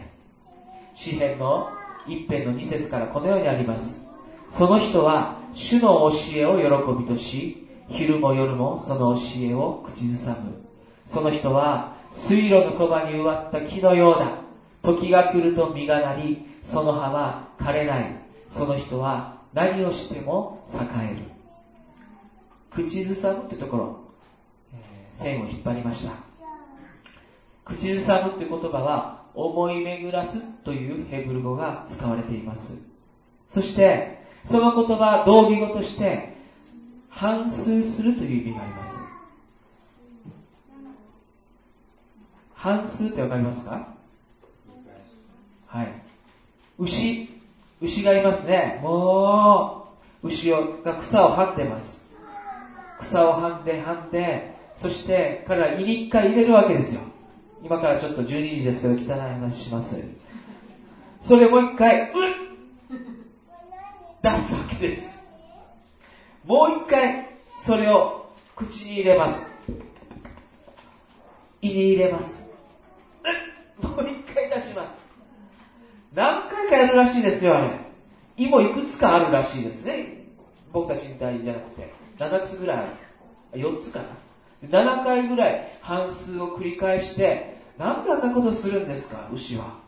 [0.95, 1.71] 詩篇の
[2.07, 4.11] 一編の2節からこのようにあります。
[4.49, 7.62] その人は主の教えを喜びとし、
[7.93, 10.65] 昼も夜もその教えを口ずさむ。
[11.07, 14.43] その人は水路のそばに植わった木のようだ。
[14.83, 18.17] 時が来ると実がなり、その葉は枯れない。
[18.51, 21.23] その人は何をしても栄える。
[22.71, 24.01] 口ずさむってところ、
[24.75, 26.15] えー、線を引っ張りました。
[27.65, 32.87] 口ずさむって言葉は、思い巡らすというヘブル語が使われています。
[33.49, 36.32] そして、その言葉、同義語として、
[37.15, 39.05] 反数するという意味があります。
[42.55, 43.89] 反数ってわかりますか？
[45.67, 46.03] はい。
[46.79, 47.29] 牛、
[47.81, 48.81] 牛がいますね。
[48.83, 52.11] もう、牛が草をはんでます。
[53.01, 57.03] 草をはんではんで、そして彼ら胃に一回入れるわけですよ。
[57.63, 60.09] 今からちょっと12時ですけど汚い話します。
[61.21, 62.13] それをもう一回、うっ
[64.23, 65.22] 出すわけです。
[66.45, 67.29] もう一回、
[67.61, 68.27] それを
[68.57, 69.57] 口に入れます。
[71.61, 72.51] 胃に入れます。
[73.81, 75.01] もう一回出します。
[76.13, 77.69] 何回かやるらしいですよ、あれ。
[78.37, 80.25] 胃もいくつかあるらしいですね。
[80.73, 81.93] 僕たちみたいじゃなくて。
[82.19, 83.61] 7つぐらいある。
[83.61, 84.07] 4つかな。
[84.69, 89.81] 7回ぐらい半数を繰り返して、なんであんなことするんですか、牛は。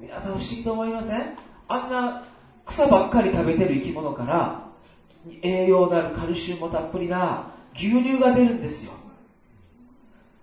[0.00, 1.36] 皆さん不思議と思いません？
[1.68, 2.24] あんな
[2.64, 4.65] 草ばっかり食べてる生き物から、
[5.42, 8.92] 栄養のあるカルシウムもたっぷりな牛乳が出るんですよ。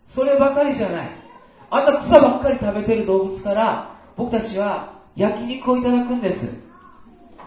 [0.08, 1.10] そればかりじゃない。
[1.70, 6.62] あんな草ばっかり食べてる動物から、僕たちは焼肉をいただくんです。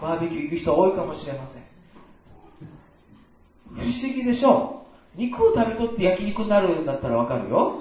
[0.01, 1.63] バーベキュー行く人多いかもしれません。
[3.73, 4.83] 不思議でしょ？
[5.15, 7.79] 肉を食べとって焼肉になるんだったらわかるよ。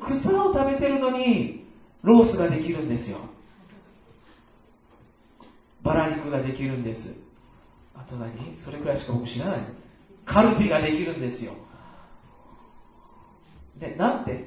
[0.00, 1.64] 草を食べてるのに、
[2.02, 3.18] ロースができるんですよ。
[5.82, 7.25] バラ肉ができるんです。
[7.98, 9.76] あと何それくらいしか僕知らないです。
[10.24, 11.52] カルビができるんですよ。
[13.78, 14.44] で、なんで？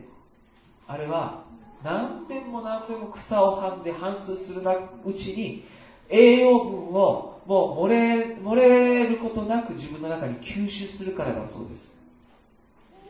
[0.88, 1.44] あれは、
[1.84, 4.62] 何遍も何遍も草をはんで反数する
[5.06, 5.64] うちに、
[6.10, 12.00] 栄養分をもう漏れ、漏れることなく自分の中に吸収するからだそうです。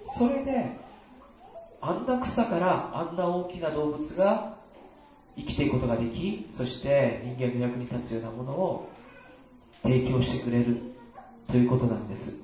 [0.07, 0.71] それで、
[1.81, 4.57] あんな草からあんな大きな動物が
[5.37, 8.89] 生きていくことができ、そして人間の役に立つようなものを
[9.83, 10.77] 提供してくれる
[11.47, 12.43] ということなんです。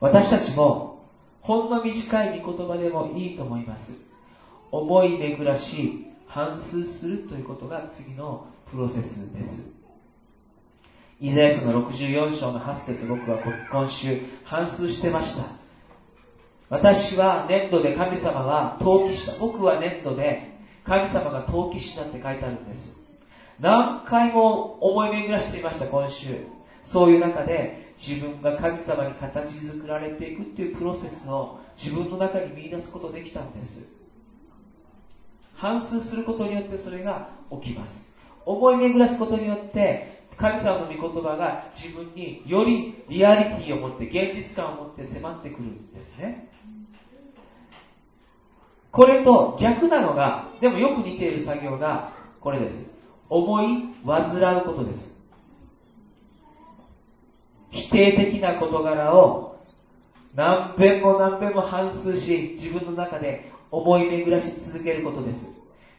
[0.00, 1.04] 私たちも、
[1.42, 4.00] ほんの短い御言葉でもいいと思います。
[4.70, 9.72] 思い巡らし、反数するということが次のプロセスです。
[11.20, 13.38] イザヤ書の64章の8節僕は
[13.70, 15.60] 今週反数してました。
[16.70, 19.34] 私は粘土で神様は陶器師だ。
[19.38, 22.98] 僕は粘土で神様が陶器師だって書いてあるんです。
[23.60, 26.46] 何回も思い巡らしていました、今週。
[26.82, 33.92] そういう中で自分が神様に形作られていくっていうプロセスを自分の中に見出すことできたんです。
[35.54, 37.28] 反数することによってそれが
[37.62, 38.18] 起きます。
[38.46, 46.48] 思い巡らすことによって神様の御言葉が自分によりリアリティを持って現実感を持って迫ってくるんですね。
[48.90, 52.99] これと逆なのが、でもよく似ている作業がこれです。
[53.30, 55.22] 思い煩うことです。
[57.70, 59.56] 否定的な事柄を
[60.34, 65.54] 何遍も何遍も反数し、自分の中で思い巡らし続けることです。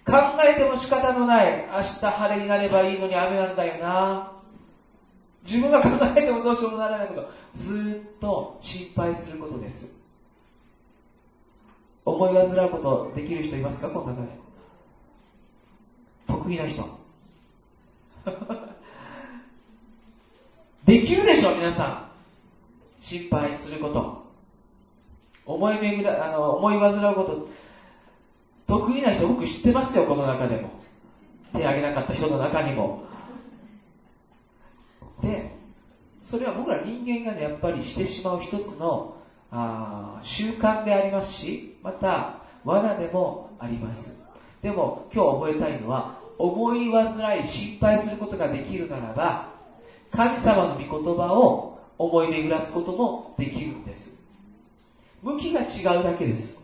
[0.06, 0.14] 考
[0.44, 4.34] えても仕方のない、明日晴れになればいいのに雨なんだよな。
[5.44, 9.96] 自分が考えてもどうしようもならないこと、ずっと心配することです。
[12.04, 13.90] 思い煩うことできる人いますか？
[13.90, 14.28] この中で。
[16.28, 17.01] 得意な人。
[20.86, 22.12] できるでしょ、皆さん。
[23.02, 24.22] 心配すること。
[25.46, 27.48] 思い巡ら、あの、思い煩うこと。
[28.68, 30.70] 得意な人僕知ってますよ、この中でも。
[31.54, 33.04] 手挙げなかった人の中にも。
[35.22, 35.56] で、
[36.24, 39.16] それは僕ら人間がね、やっぱりしてしまう一つの
[39.52, 44.24] あ習慣でありますし、また罠でもあります。
[44.62, 49.52] でも今日覚えたいのは、思い煩い、心配することができるならば、
[50.12, 54.20] 神様の御言葉を思い巡らすこともできるんです。
[55.22, 56.62] 向きが違うだけです。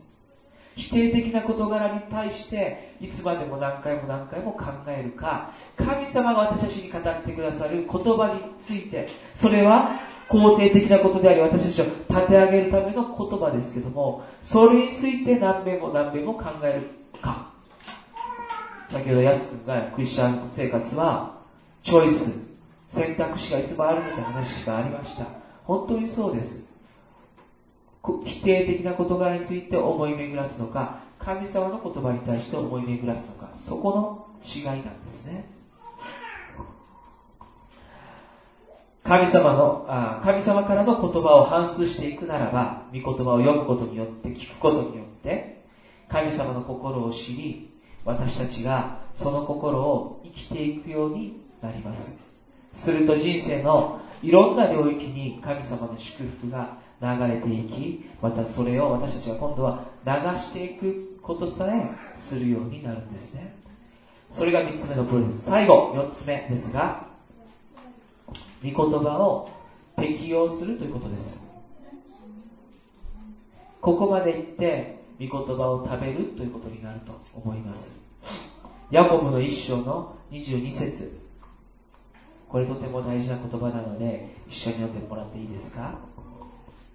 [0.77, 9.89] 否定的な事柄に対していつまでも何回も何回も考えるか神様が私たちに語ってくださる言葉についてそれは
[10.29, 17.56] 肯定的なことであり私たちを立て上げるための言葉ですけどもそれについて何遍も何遍も考えるか
[18.89, 21.41] 先ほど安君がクリスチャン生活は
[21.83, 22.47] チョイス
[22.89, 25.27] 選択肢がいつもあるのって話がありました
[25.65, 26.67] 本当にそうです
[28.25, 35.45] 否定的な事柄について思い巡らすのか、神様の言葉に対して思い巡らすのか、そこの違いなんですね。
[39.03, 45.65] 神様のあ、神様からの言葉を反芻していくならば、御言葉を読むことによって、聞くことによって、
[46.09, 47.66] 神様の心を知り、
[48.07, 52.23] 私たちがその心を生きていくようになります。
[52.73, 63.53] すると人生のいろんな領域に神様の祝福が流れていき、またそれを私たちは今度は流していくことさえするようになるんですね。
[64.31, 65.43] それが3つ目のプロです。
[65.43, 67.07] 最後、4つ目ですが、
[68.63, 69.49] 御言葉を
[69.97, 71.45] 適用するということです。
[73.81, 77.99] ここまで言って、御言葉を食べるということになると思います。
[78.91, 81.19] ヤコブの一章の22節
[82.49, 85.99] これとても大事な言葉なので、一緒に読んでもらっていいですか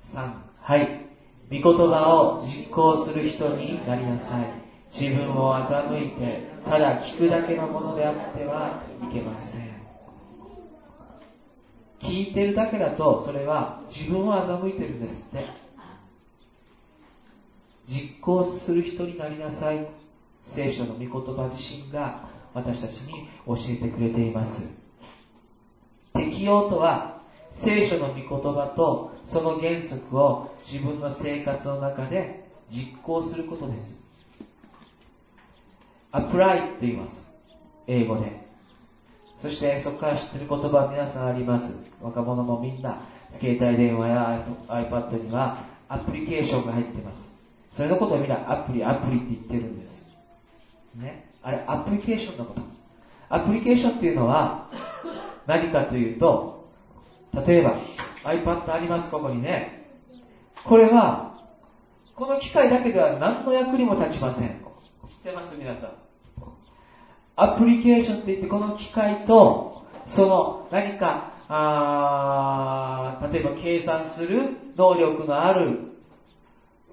[0.04, 1.02] ？3はい。
[1.50, 4.46] 御言葉を実行する人になりなさい。
[4.92, 9.72] 自分を欺いて、ただ聞くだけのものであってはいけません。
[12.00, 15.61] 聞いてるだけだと、それは自分を欺いてるんですって。
[17.88, 19.86] 実行する人になりなさい。
[20.42, 24.76] 聖書の御言葉自身が私たちに教えてくれています。
[26.14, 27.22] 適用とは
[27.52, 34.02] 聖書の御言葉とその原則を自分の生活の中で実行することです。
[36.12, 37.34] apply と言います。
[37.86, 38.42] 英語で。
[39.40, 41.84] そしてそこから知ってる言葉は皆さんあります。
[42.00, 43.00] 若者もみんな、
[43.32, 47.31] 携帯電話や iPad にはアプリケーションが入っています。
[47.72, 50.14] それのことをみんなアプリ、アプリって言ってるんです。
[50.94, 51.28] ね。
[51.42, 52.62] あれ、アプリケーションのこと。
[53.28, 54.68] アプリケーションっていうのは
[55.46, 56.70] 何かというと、
[57.46, 57.76] 例えば
[58.24, 59.90] iPad あります、ここにね。
[60.64, 61.32] これは、
[62.14, 64.48] この機械だけでは何の役にも立ちません。
[64.48, 64.56] 知っ
[65.24, 65.58] てます？
[65.58, 65.90] 皆さん。
[67.34, 75.91] アプリケーションって言って、この機械と、その何か、あ例えば計算する能力のある、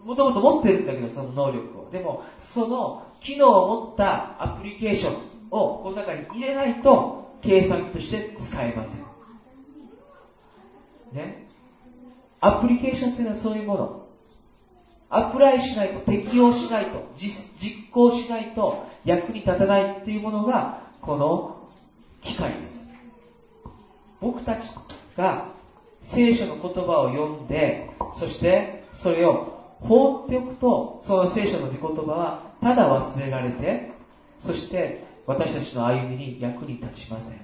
[0.03, 1.89] もともと持ってるんだけど、その能力を。
[1.91, 5.13] でも、その機能を持ったアプリケーション
[5.51, 9.05] をこの中に入れないと、計算機として使えません。
[11.13, 11.47] ね？
[12.41, 14.05] アプリケーションっていうのはそういうもの。
[15.09, 21.67] アプライしないと、適用しないと、実行しないと役に立たないっていうものが、この
[22.21, 22.93] 機械です。
[24.21, 24.75] 僕たち
[25.17, 25.47] が
[26.01, 33.91] 聖書の言葉を読んで、そしてそれを放っておくと、その聖書の御言葉はただ忘れられて、
[34.39, 37.39] そして私たちの歩みに役に立ちません。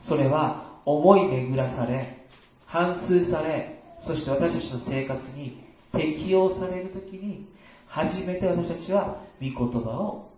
[0.00, 2.26] それは思い巡らされ、
[2.66, 7.46] 反数され、そして私たちの生活に適用されるときに、
[7.86, 10.28] 初めて私たちは御言葉を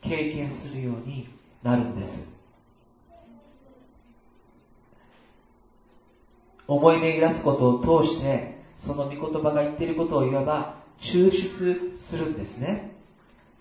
[0.00, 1.28] 経験するように
[1.62, 2.36] なるんです。
[6.66, 12.96] 思い巡らすことを通して、その御言葉が言っていることをいわば抽出するんですね。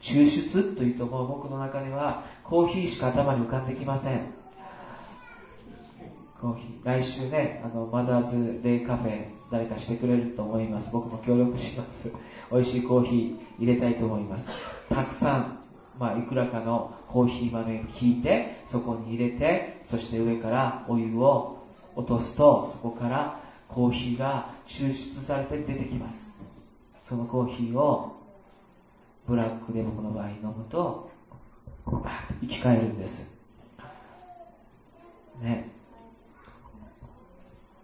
[0.01, 4.37] 抽出というともう僕の中ではコーヒーしか頭に浮かんできません。
[6.41, 6.85] コーヒー。
[6.85, 10.93] 来週ね、あの、マザーズデイカフェ、誰かしてくれると思います。
[10.93, 12.13] 僕も協力します。
[12.51, 14.51] 美味しいコーヒー入れたいと思います。
[14.89, 15.59] たくさん、
[15.99, 21.57] まあ、いくらかのコーヒー豆をひいて、そこに入れて、そして上からお湯を
[21.95, 26.39] 落とすと、そこからコーヒーが抽出されて出てきます。
[27.03, 28.17] そのコーヒーを、
[29.27, 31.09] ブラックで僕の場合飲むと、
[32.41, 33.31] 生き返るんです。
[35.41, 35.69] ね。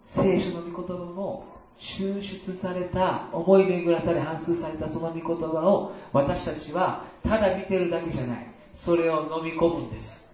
[0.04, 1.44] 聖書の御言葉も
[1.78, 10.32] 抽出された思い巡らされ反数されたその御言葉を私たちはただ見てるだけじゃないそれを飲み込むんです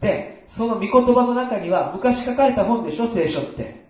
[0.00, 3.87] でその御言葉の中には昔書かれた本でしょ聖書って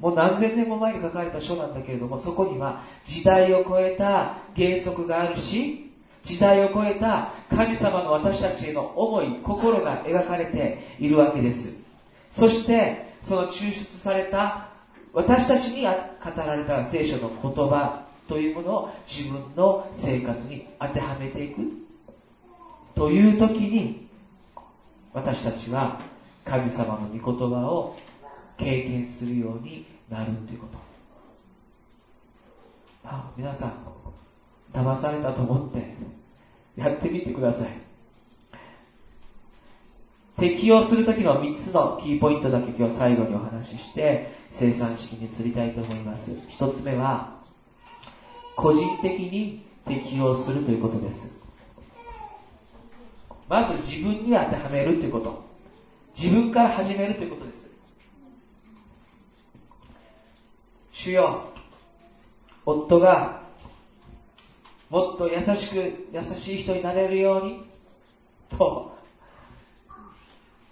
[0.00, 5.90] もう何千年も前に書かれた書なんだけれどもそこには時代を超えた原則があるし
[6.24, 11.78] 時代を超えた神様の私たちへの思い心が描かれているわけです。
[12.30, 14.68] そしてその抽出された
[15.12, 15.90] 私たちに語
[16.36, 21.62] られた聖書の言葉というものを自分の生活に当てはめていく。
[22.94, 24.08] という時に
[25.14, 26.00] 私たちは
[26.44, 27.96] 神様の御言葉を
[28.58, 30.78] 経験するようになるということ。
[33.04, 33.72] あ皆さん
[34.72, 35.94] 騙されたと思って
[36.76, 37.68] やってみてください。
[40.36, 46.34] 適用するときの3つのキーポイントだけ今日最後にお話しして生産式に移りたいと思います。
[46.34, 47.38] 1つ目は
[48.56, 51.38] 個人的に適用するということです。
[53.48, 55.48] まず自分に当てはめるということ。
[56.16, 57.67] 自分から始めるということです。
[60.98, 61.44] 主よ。
[62.66, 63.42] 夫が
[64.90, 67.62] もっと優しく優しい人になれるように
[68.48, 68.98] と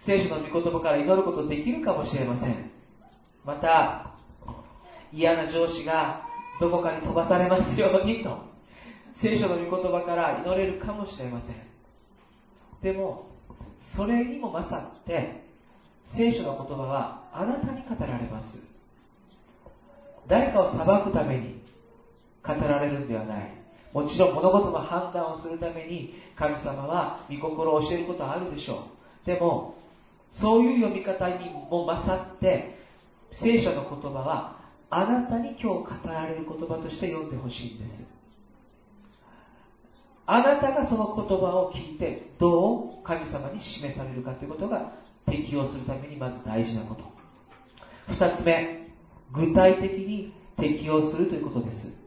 [0.00, 2.70] 聖書の御言葉から祈ることできるかもしれません。
[3.44, 4.10] また
[5.12, 6.26] 嫌な上司が
[6.60, 8.42] どこかに飛ばされますようにと
[9.14, 11.56] 聖書の御言葉から祈れるかもしれません。
[12.82, 13.28] でも
[13.78, 15.44] それにも勝って
[16.04, 18.75] 聖書の言葉はあなたに語られます。
[20.28, 21.60] 誰かを裁くために
[22.42, 23.50] 語られるんではない。
[23.92, 28.86] もちろん物事の判断をするために神様は御心を教えることはあるでしょ
[29.24, 29.26] う。
[29.26, 29.74] でも
[30.30, 32.78] そういう読み方にも勝って
[33.32, 34.56] 聖書の言葉は
[34.90, 38.12] あなたに今日語られる言葉として読んでほしいんです。
[40.26, 44.90] あなたがその言葉を聞いてどう神様に示されるかということが
[45.24, 47.04] 適用するためにまず大事なこと。
[48.08, 48.85] 二つ目。
[49.32, 52.00] 具体的に適用するということです。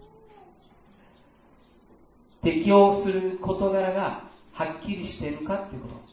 [2.42, 6.10] 適用する事柄がはっきりしているかということ。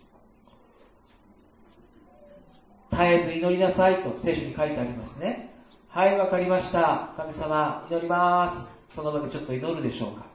[2.97, 5.55] 絶えず祈りなさいと聖書に書いてありますね。
[5.89, 7.13] はいわかりました。
[7.17, 8.79] 神様祈ります。
[8.95, 10.27] その場でちょっと祈るでしょうか。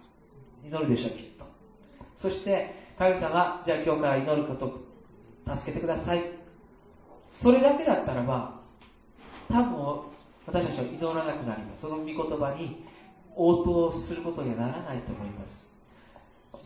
[0.64, 1.46] 祈るでしょうきっと。
[2.18, 4.82] そして神様じゃあ今日から祈ること
[5.56, 6.24] 助けてください。
[7.34, 8.60] それだけだったらば
[9.50, 10.02] 多分
[10.48, 11.82] 私たちは祈らなくなります。
[11.82, 12.84] その御言葉に
[13.36, 15.68] 応答することにはならないと思います。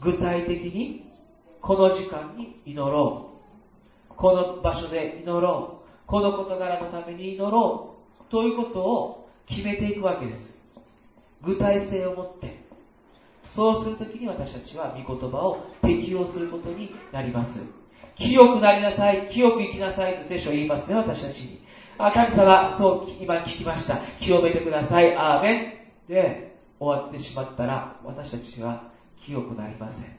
[0.02, 1.12] 具体的に
[1.62, 3.32] この時間に祈ろ
[4.12, 4.14] う。
[4.16, 6.08] この場所で祈ろう。
[6.08, 8.32] この事柄のために祈ろう。
[8.32, 10.62] ということを決めていくわけです。
[11.42, 12.64] 具体性を持って。
[13.46, 17.68] そうするときに私たちは御言葉を適用することになります。
[18.16, 19.28] 清くなりなさい。
[19.30, 21.65] 清く生きなさいと聖書を言いますね私たちに。
[21.98, 23.98] あ神様そう今聞きました。
[24.20, 25.16] 清めてください。
[25.16, 26.12] アーメン。
[26.12, 28.84] で終わってしまったら私たちは
[29.22, 30.16] 清くなりません。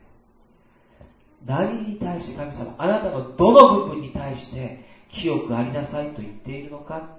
[1.44, 7.16] 何に対して神様あなたのどの部分に対して清くありなさいと言っているのか。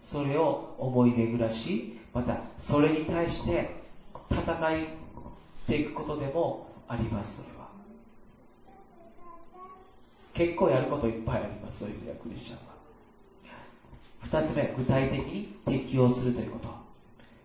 [0.00, 3.82] それを思い巡らしまたそれに対して
[4.30, 4.86] 戦いっ
[5.66, 7.42] ていくことでもあります。
[7.42, 7.66] それは。
[10.34, 11.80] 結構やることいっぱいあります。
[11.80, 12.75] そういう意味ではクリスチャンは。
[14.30, 16.68] 二つ目具体的に適用するということ。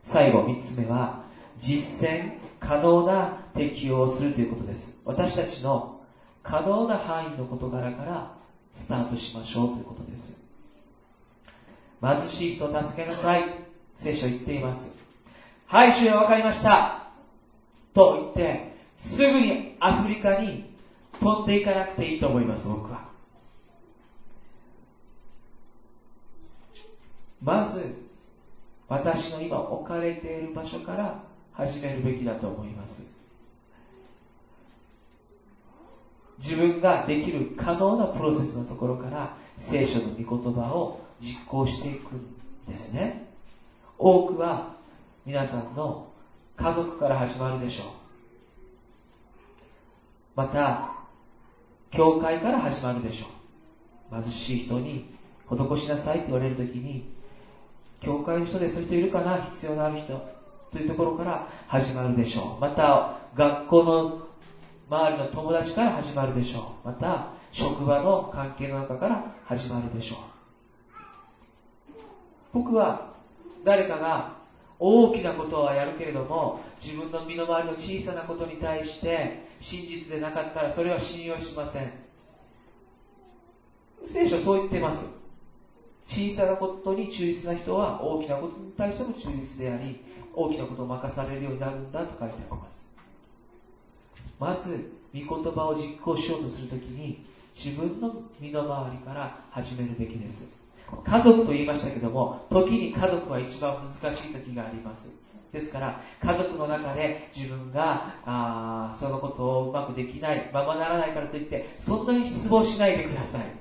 [0.04, 1.24] 最後三つ目は
[1.60, 5.00] 実践可能な適用をするということです。
[5.06, 6.00] 私たちの
[6.42, 8.32] 可能な範囲の事柄から
[8.74, 10.42] スタートしましょうということです。
[12.02, 13.44] 貧しい人を助けなさい。
[13.98, 14.96] 聖書言っています。
[15.68, 17.12] はい主よ分かりました。
[17.94, 20.74] と言ってすぐにアフリカに
[21.20, 23.11] 飛んでいかなくていいと思います僕は。
[27.42, 27.96] まず
[28.88, 31.24] 私の今置かれている場所から
[31.54, 33.10] 始めるべきだと思います。
[36.40, 42.36] 自分ができる可能なプロセスのところから聖書の御言葉を実行していくん
[42.68, 43.28] ですね。
[43.98, 44.74] 多くは
[45.26, 46.08] 皆さんの
[46.58, 47.88] 家族から始まるでしょう。
[50.36, 50.96] また
[51.92, 53.28] 教会から始まるでしょ
[54.18, 54.22] う。
[54.22, 55.14] 貧しい人に
[55.50, 57.11] 施しなさいって言われるときに
[58.02, 59.42] 教会の人でそういう人いるかな？
[59.42, 60.20] 必要のある人。
[60.72, 62.62] というところから始まるでしょう。
[62.62, 64.22] また学校の
[64.90, 66.88] 周りの友達から始まるでしょう。
[66.88, 70.20] また職場の関係の中から始まるでしょう。
[72.54, 73.14] 僕は
[73.64, 74.42] 誰かが
[74.80, 81.92] 大きなことはやるけれども自分の身の回りの小さなことに対して真実でなかったらそれは信用しません。
[84.06, 85.21] 聖書そう言ってます。
[86.06, 92.90] 小さなことに忠実な人は大きなことに対しても忠実であり大きなことを任されるようになるんだと書いてあります
[94.40, 97.24] まず御言葉を実行しようとするときに
[97.56, 100.62] 自分の身の回りから始めるべきです
[101.04, 105.14] 家族と言いましたけども、時に家族は一番難しい時があります。
[105.52, 113.61] ですから、家族の中で自分が、あそのことをうまくできない、ままならないからといって、そんなに失望しないでください。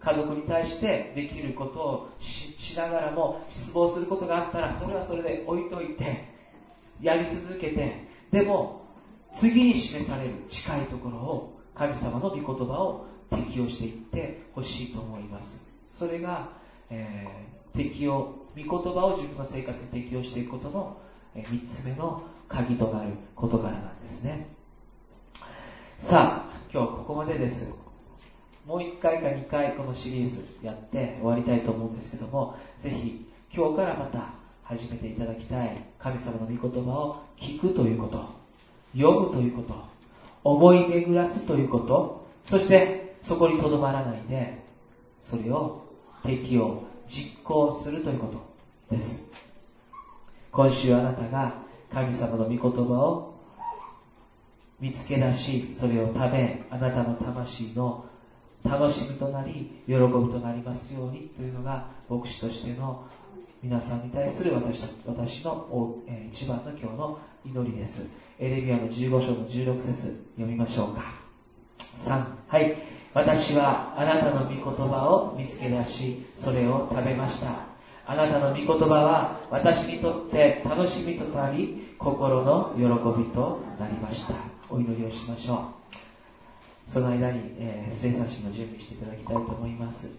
[0.00, 6.28] 家族に対してできることをしながらも、失望することがあったら、それはそれで置いといて、
[7.00, 8.82] やり続けて、でも、
[9.36, 15.64] 次に示される近いところを、神様の御言葉を適用していってほしいと思います。
[15.90, 16.50] それが、
[16.90, 20.96] えー、適用、御言葉を自分の生活に適用していくことの、
[21.34, 24.46] 3つ目の鍵となる事柄なんですね。
[25.98, 27.87] さあ、今日はここまでです。
[28.68, 34.28] もう1回か2回このシリーズやって終わりたいと思うんですけども、ぜひ今日からまた
[34.62, 38.28] 始めていただきたい神様の御言葉を聞くということ、
[38.94, 39.74] 読むということ、
[40.44, 44.62] 思い巡らすということ、そしてそこにとどまらないで、
[45.24, 45.86] それを
[46.26, 48.26] 敵を実行するというこ
[48.90, 49.30] とです。
[50.52, 51.54] 今週あなたが
[51.90, 53.34] 神様の御言葉を
[54.78, 58.04] 見つけ出し、それを食べ、あなたの魂の
[58.64, 63.06] 楽しみとなり、喜びとなりますようにというのが、牧師としての
[63.62, 65.98] 皆さんに対する私私の
[66.30, 68.10] 一番の今日の祈りです。
[68.38, 71.02] エレミアの15章の16節読みましょうか。
[71.98, 72.76] 3、はい。
[73.14, 77.66] 私はあなたの御言葉を見つけ出し、それを食べました。
[78.06, 82.82] あなたの御言葉は私にとって楽しみとなり、心の喜
[83.18, 84.34] びとなりました。
[84.70, 86.07] お祈りをしましょう。
[86.88, 90.18] その間に、えー、生産士の準備していただきたいと思います。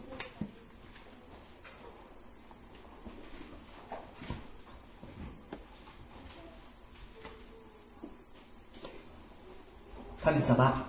[10.21, 10.87] 神様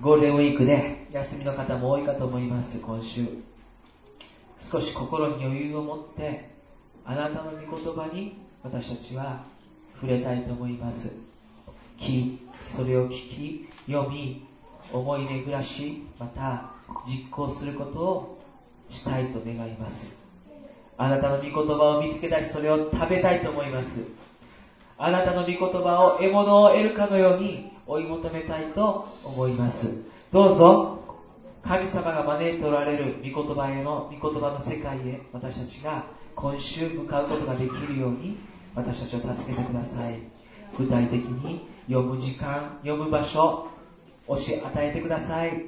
[0.00, 3.26] ゴールデンウィークで休みの方も多いかと思います、今週。
[4.58, 6.48] 少し心に余裕を持って、
[7.04, 9.44] あなたの御言葉に私たちは
[9.96, 11.20] 触れたいと思います。
[12.70, 14.46] それを聞き、読み、
[14.92, 16.70] 思い巡らし、また
[17.06, 18.42] 実行することを
[18.88, 20.14] したいと願います。
[20.96, 24.08] あなたの御言葉を見つけ出し、それを食べたいと思います。
[24.98, 30.04] あなたの御言葉を獲物を得るかのように追い求めたいと思います。
[30.30, 30.98] どうぞ、
[31.62, 36.04] 神様が招いておられる御言葉への、御言葉の世界へ私たちが
[36.34, 38.36] 今週向かうことができるように
[38.74, 40.18] 私たちを助けてください。
[40.78, 43.66] 具体的に読む時間、読む場所、
[44.28, 45.64] 教え、与えてください。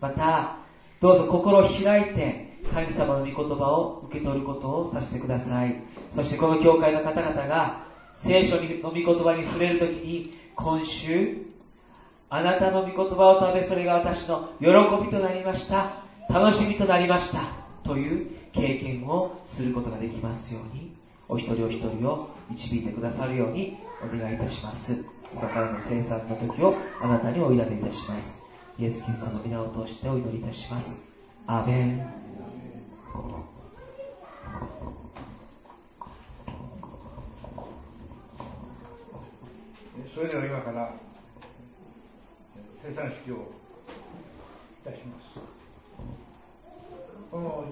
[0.00, 0.56] また、
[1.00, 5.76] どうぞ心を開いて神様の御言葉を受け取ることをさせてください。
[6.10, 11.36] そしてこの教会の方々が聖書の御言葉に触れるときに今週
[12.28, 14.66] あなたの御言葉を食べ、それが私の喜
[15.04, 15.92] びとなりました。
[16.28, 17.42] 楽しみとなりました。
[17.84, 20.90] という経験をすることができますように、
[21.28, 25.04] お一人お一人を導いてくださるようにお願いいたします。
[25.32, 28.48] 今からの生産の時をあなたにお委ねいたします。
[28.78, 31.12] イエス・キリストの皆を通してお祈りいたします。
[31.46, 32.20] アーメン。
[40.14, 40.94] それでは今から
[42.82, 43.38] 生産式をい
[44.84, 45.40] たします。
[47.30, 47.64] この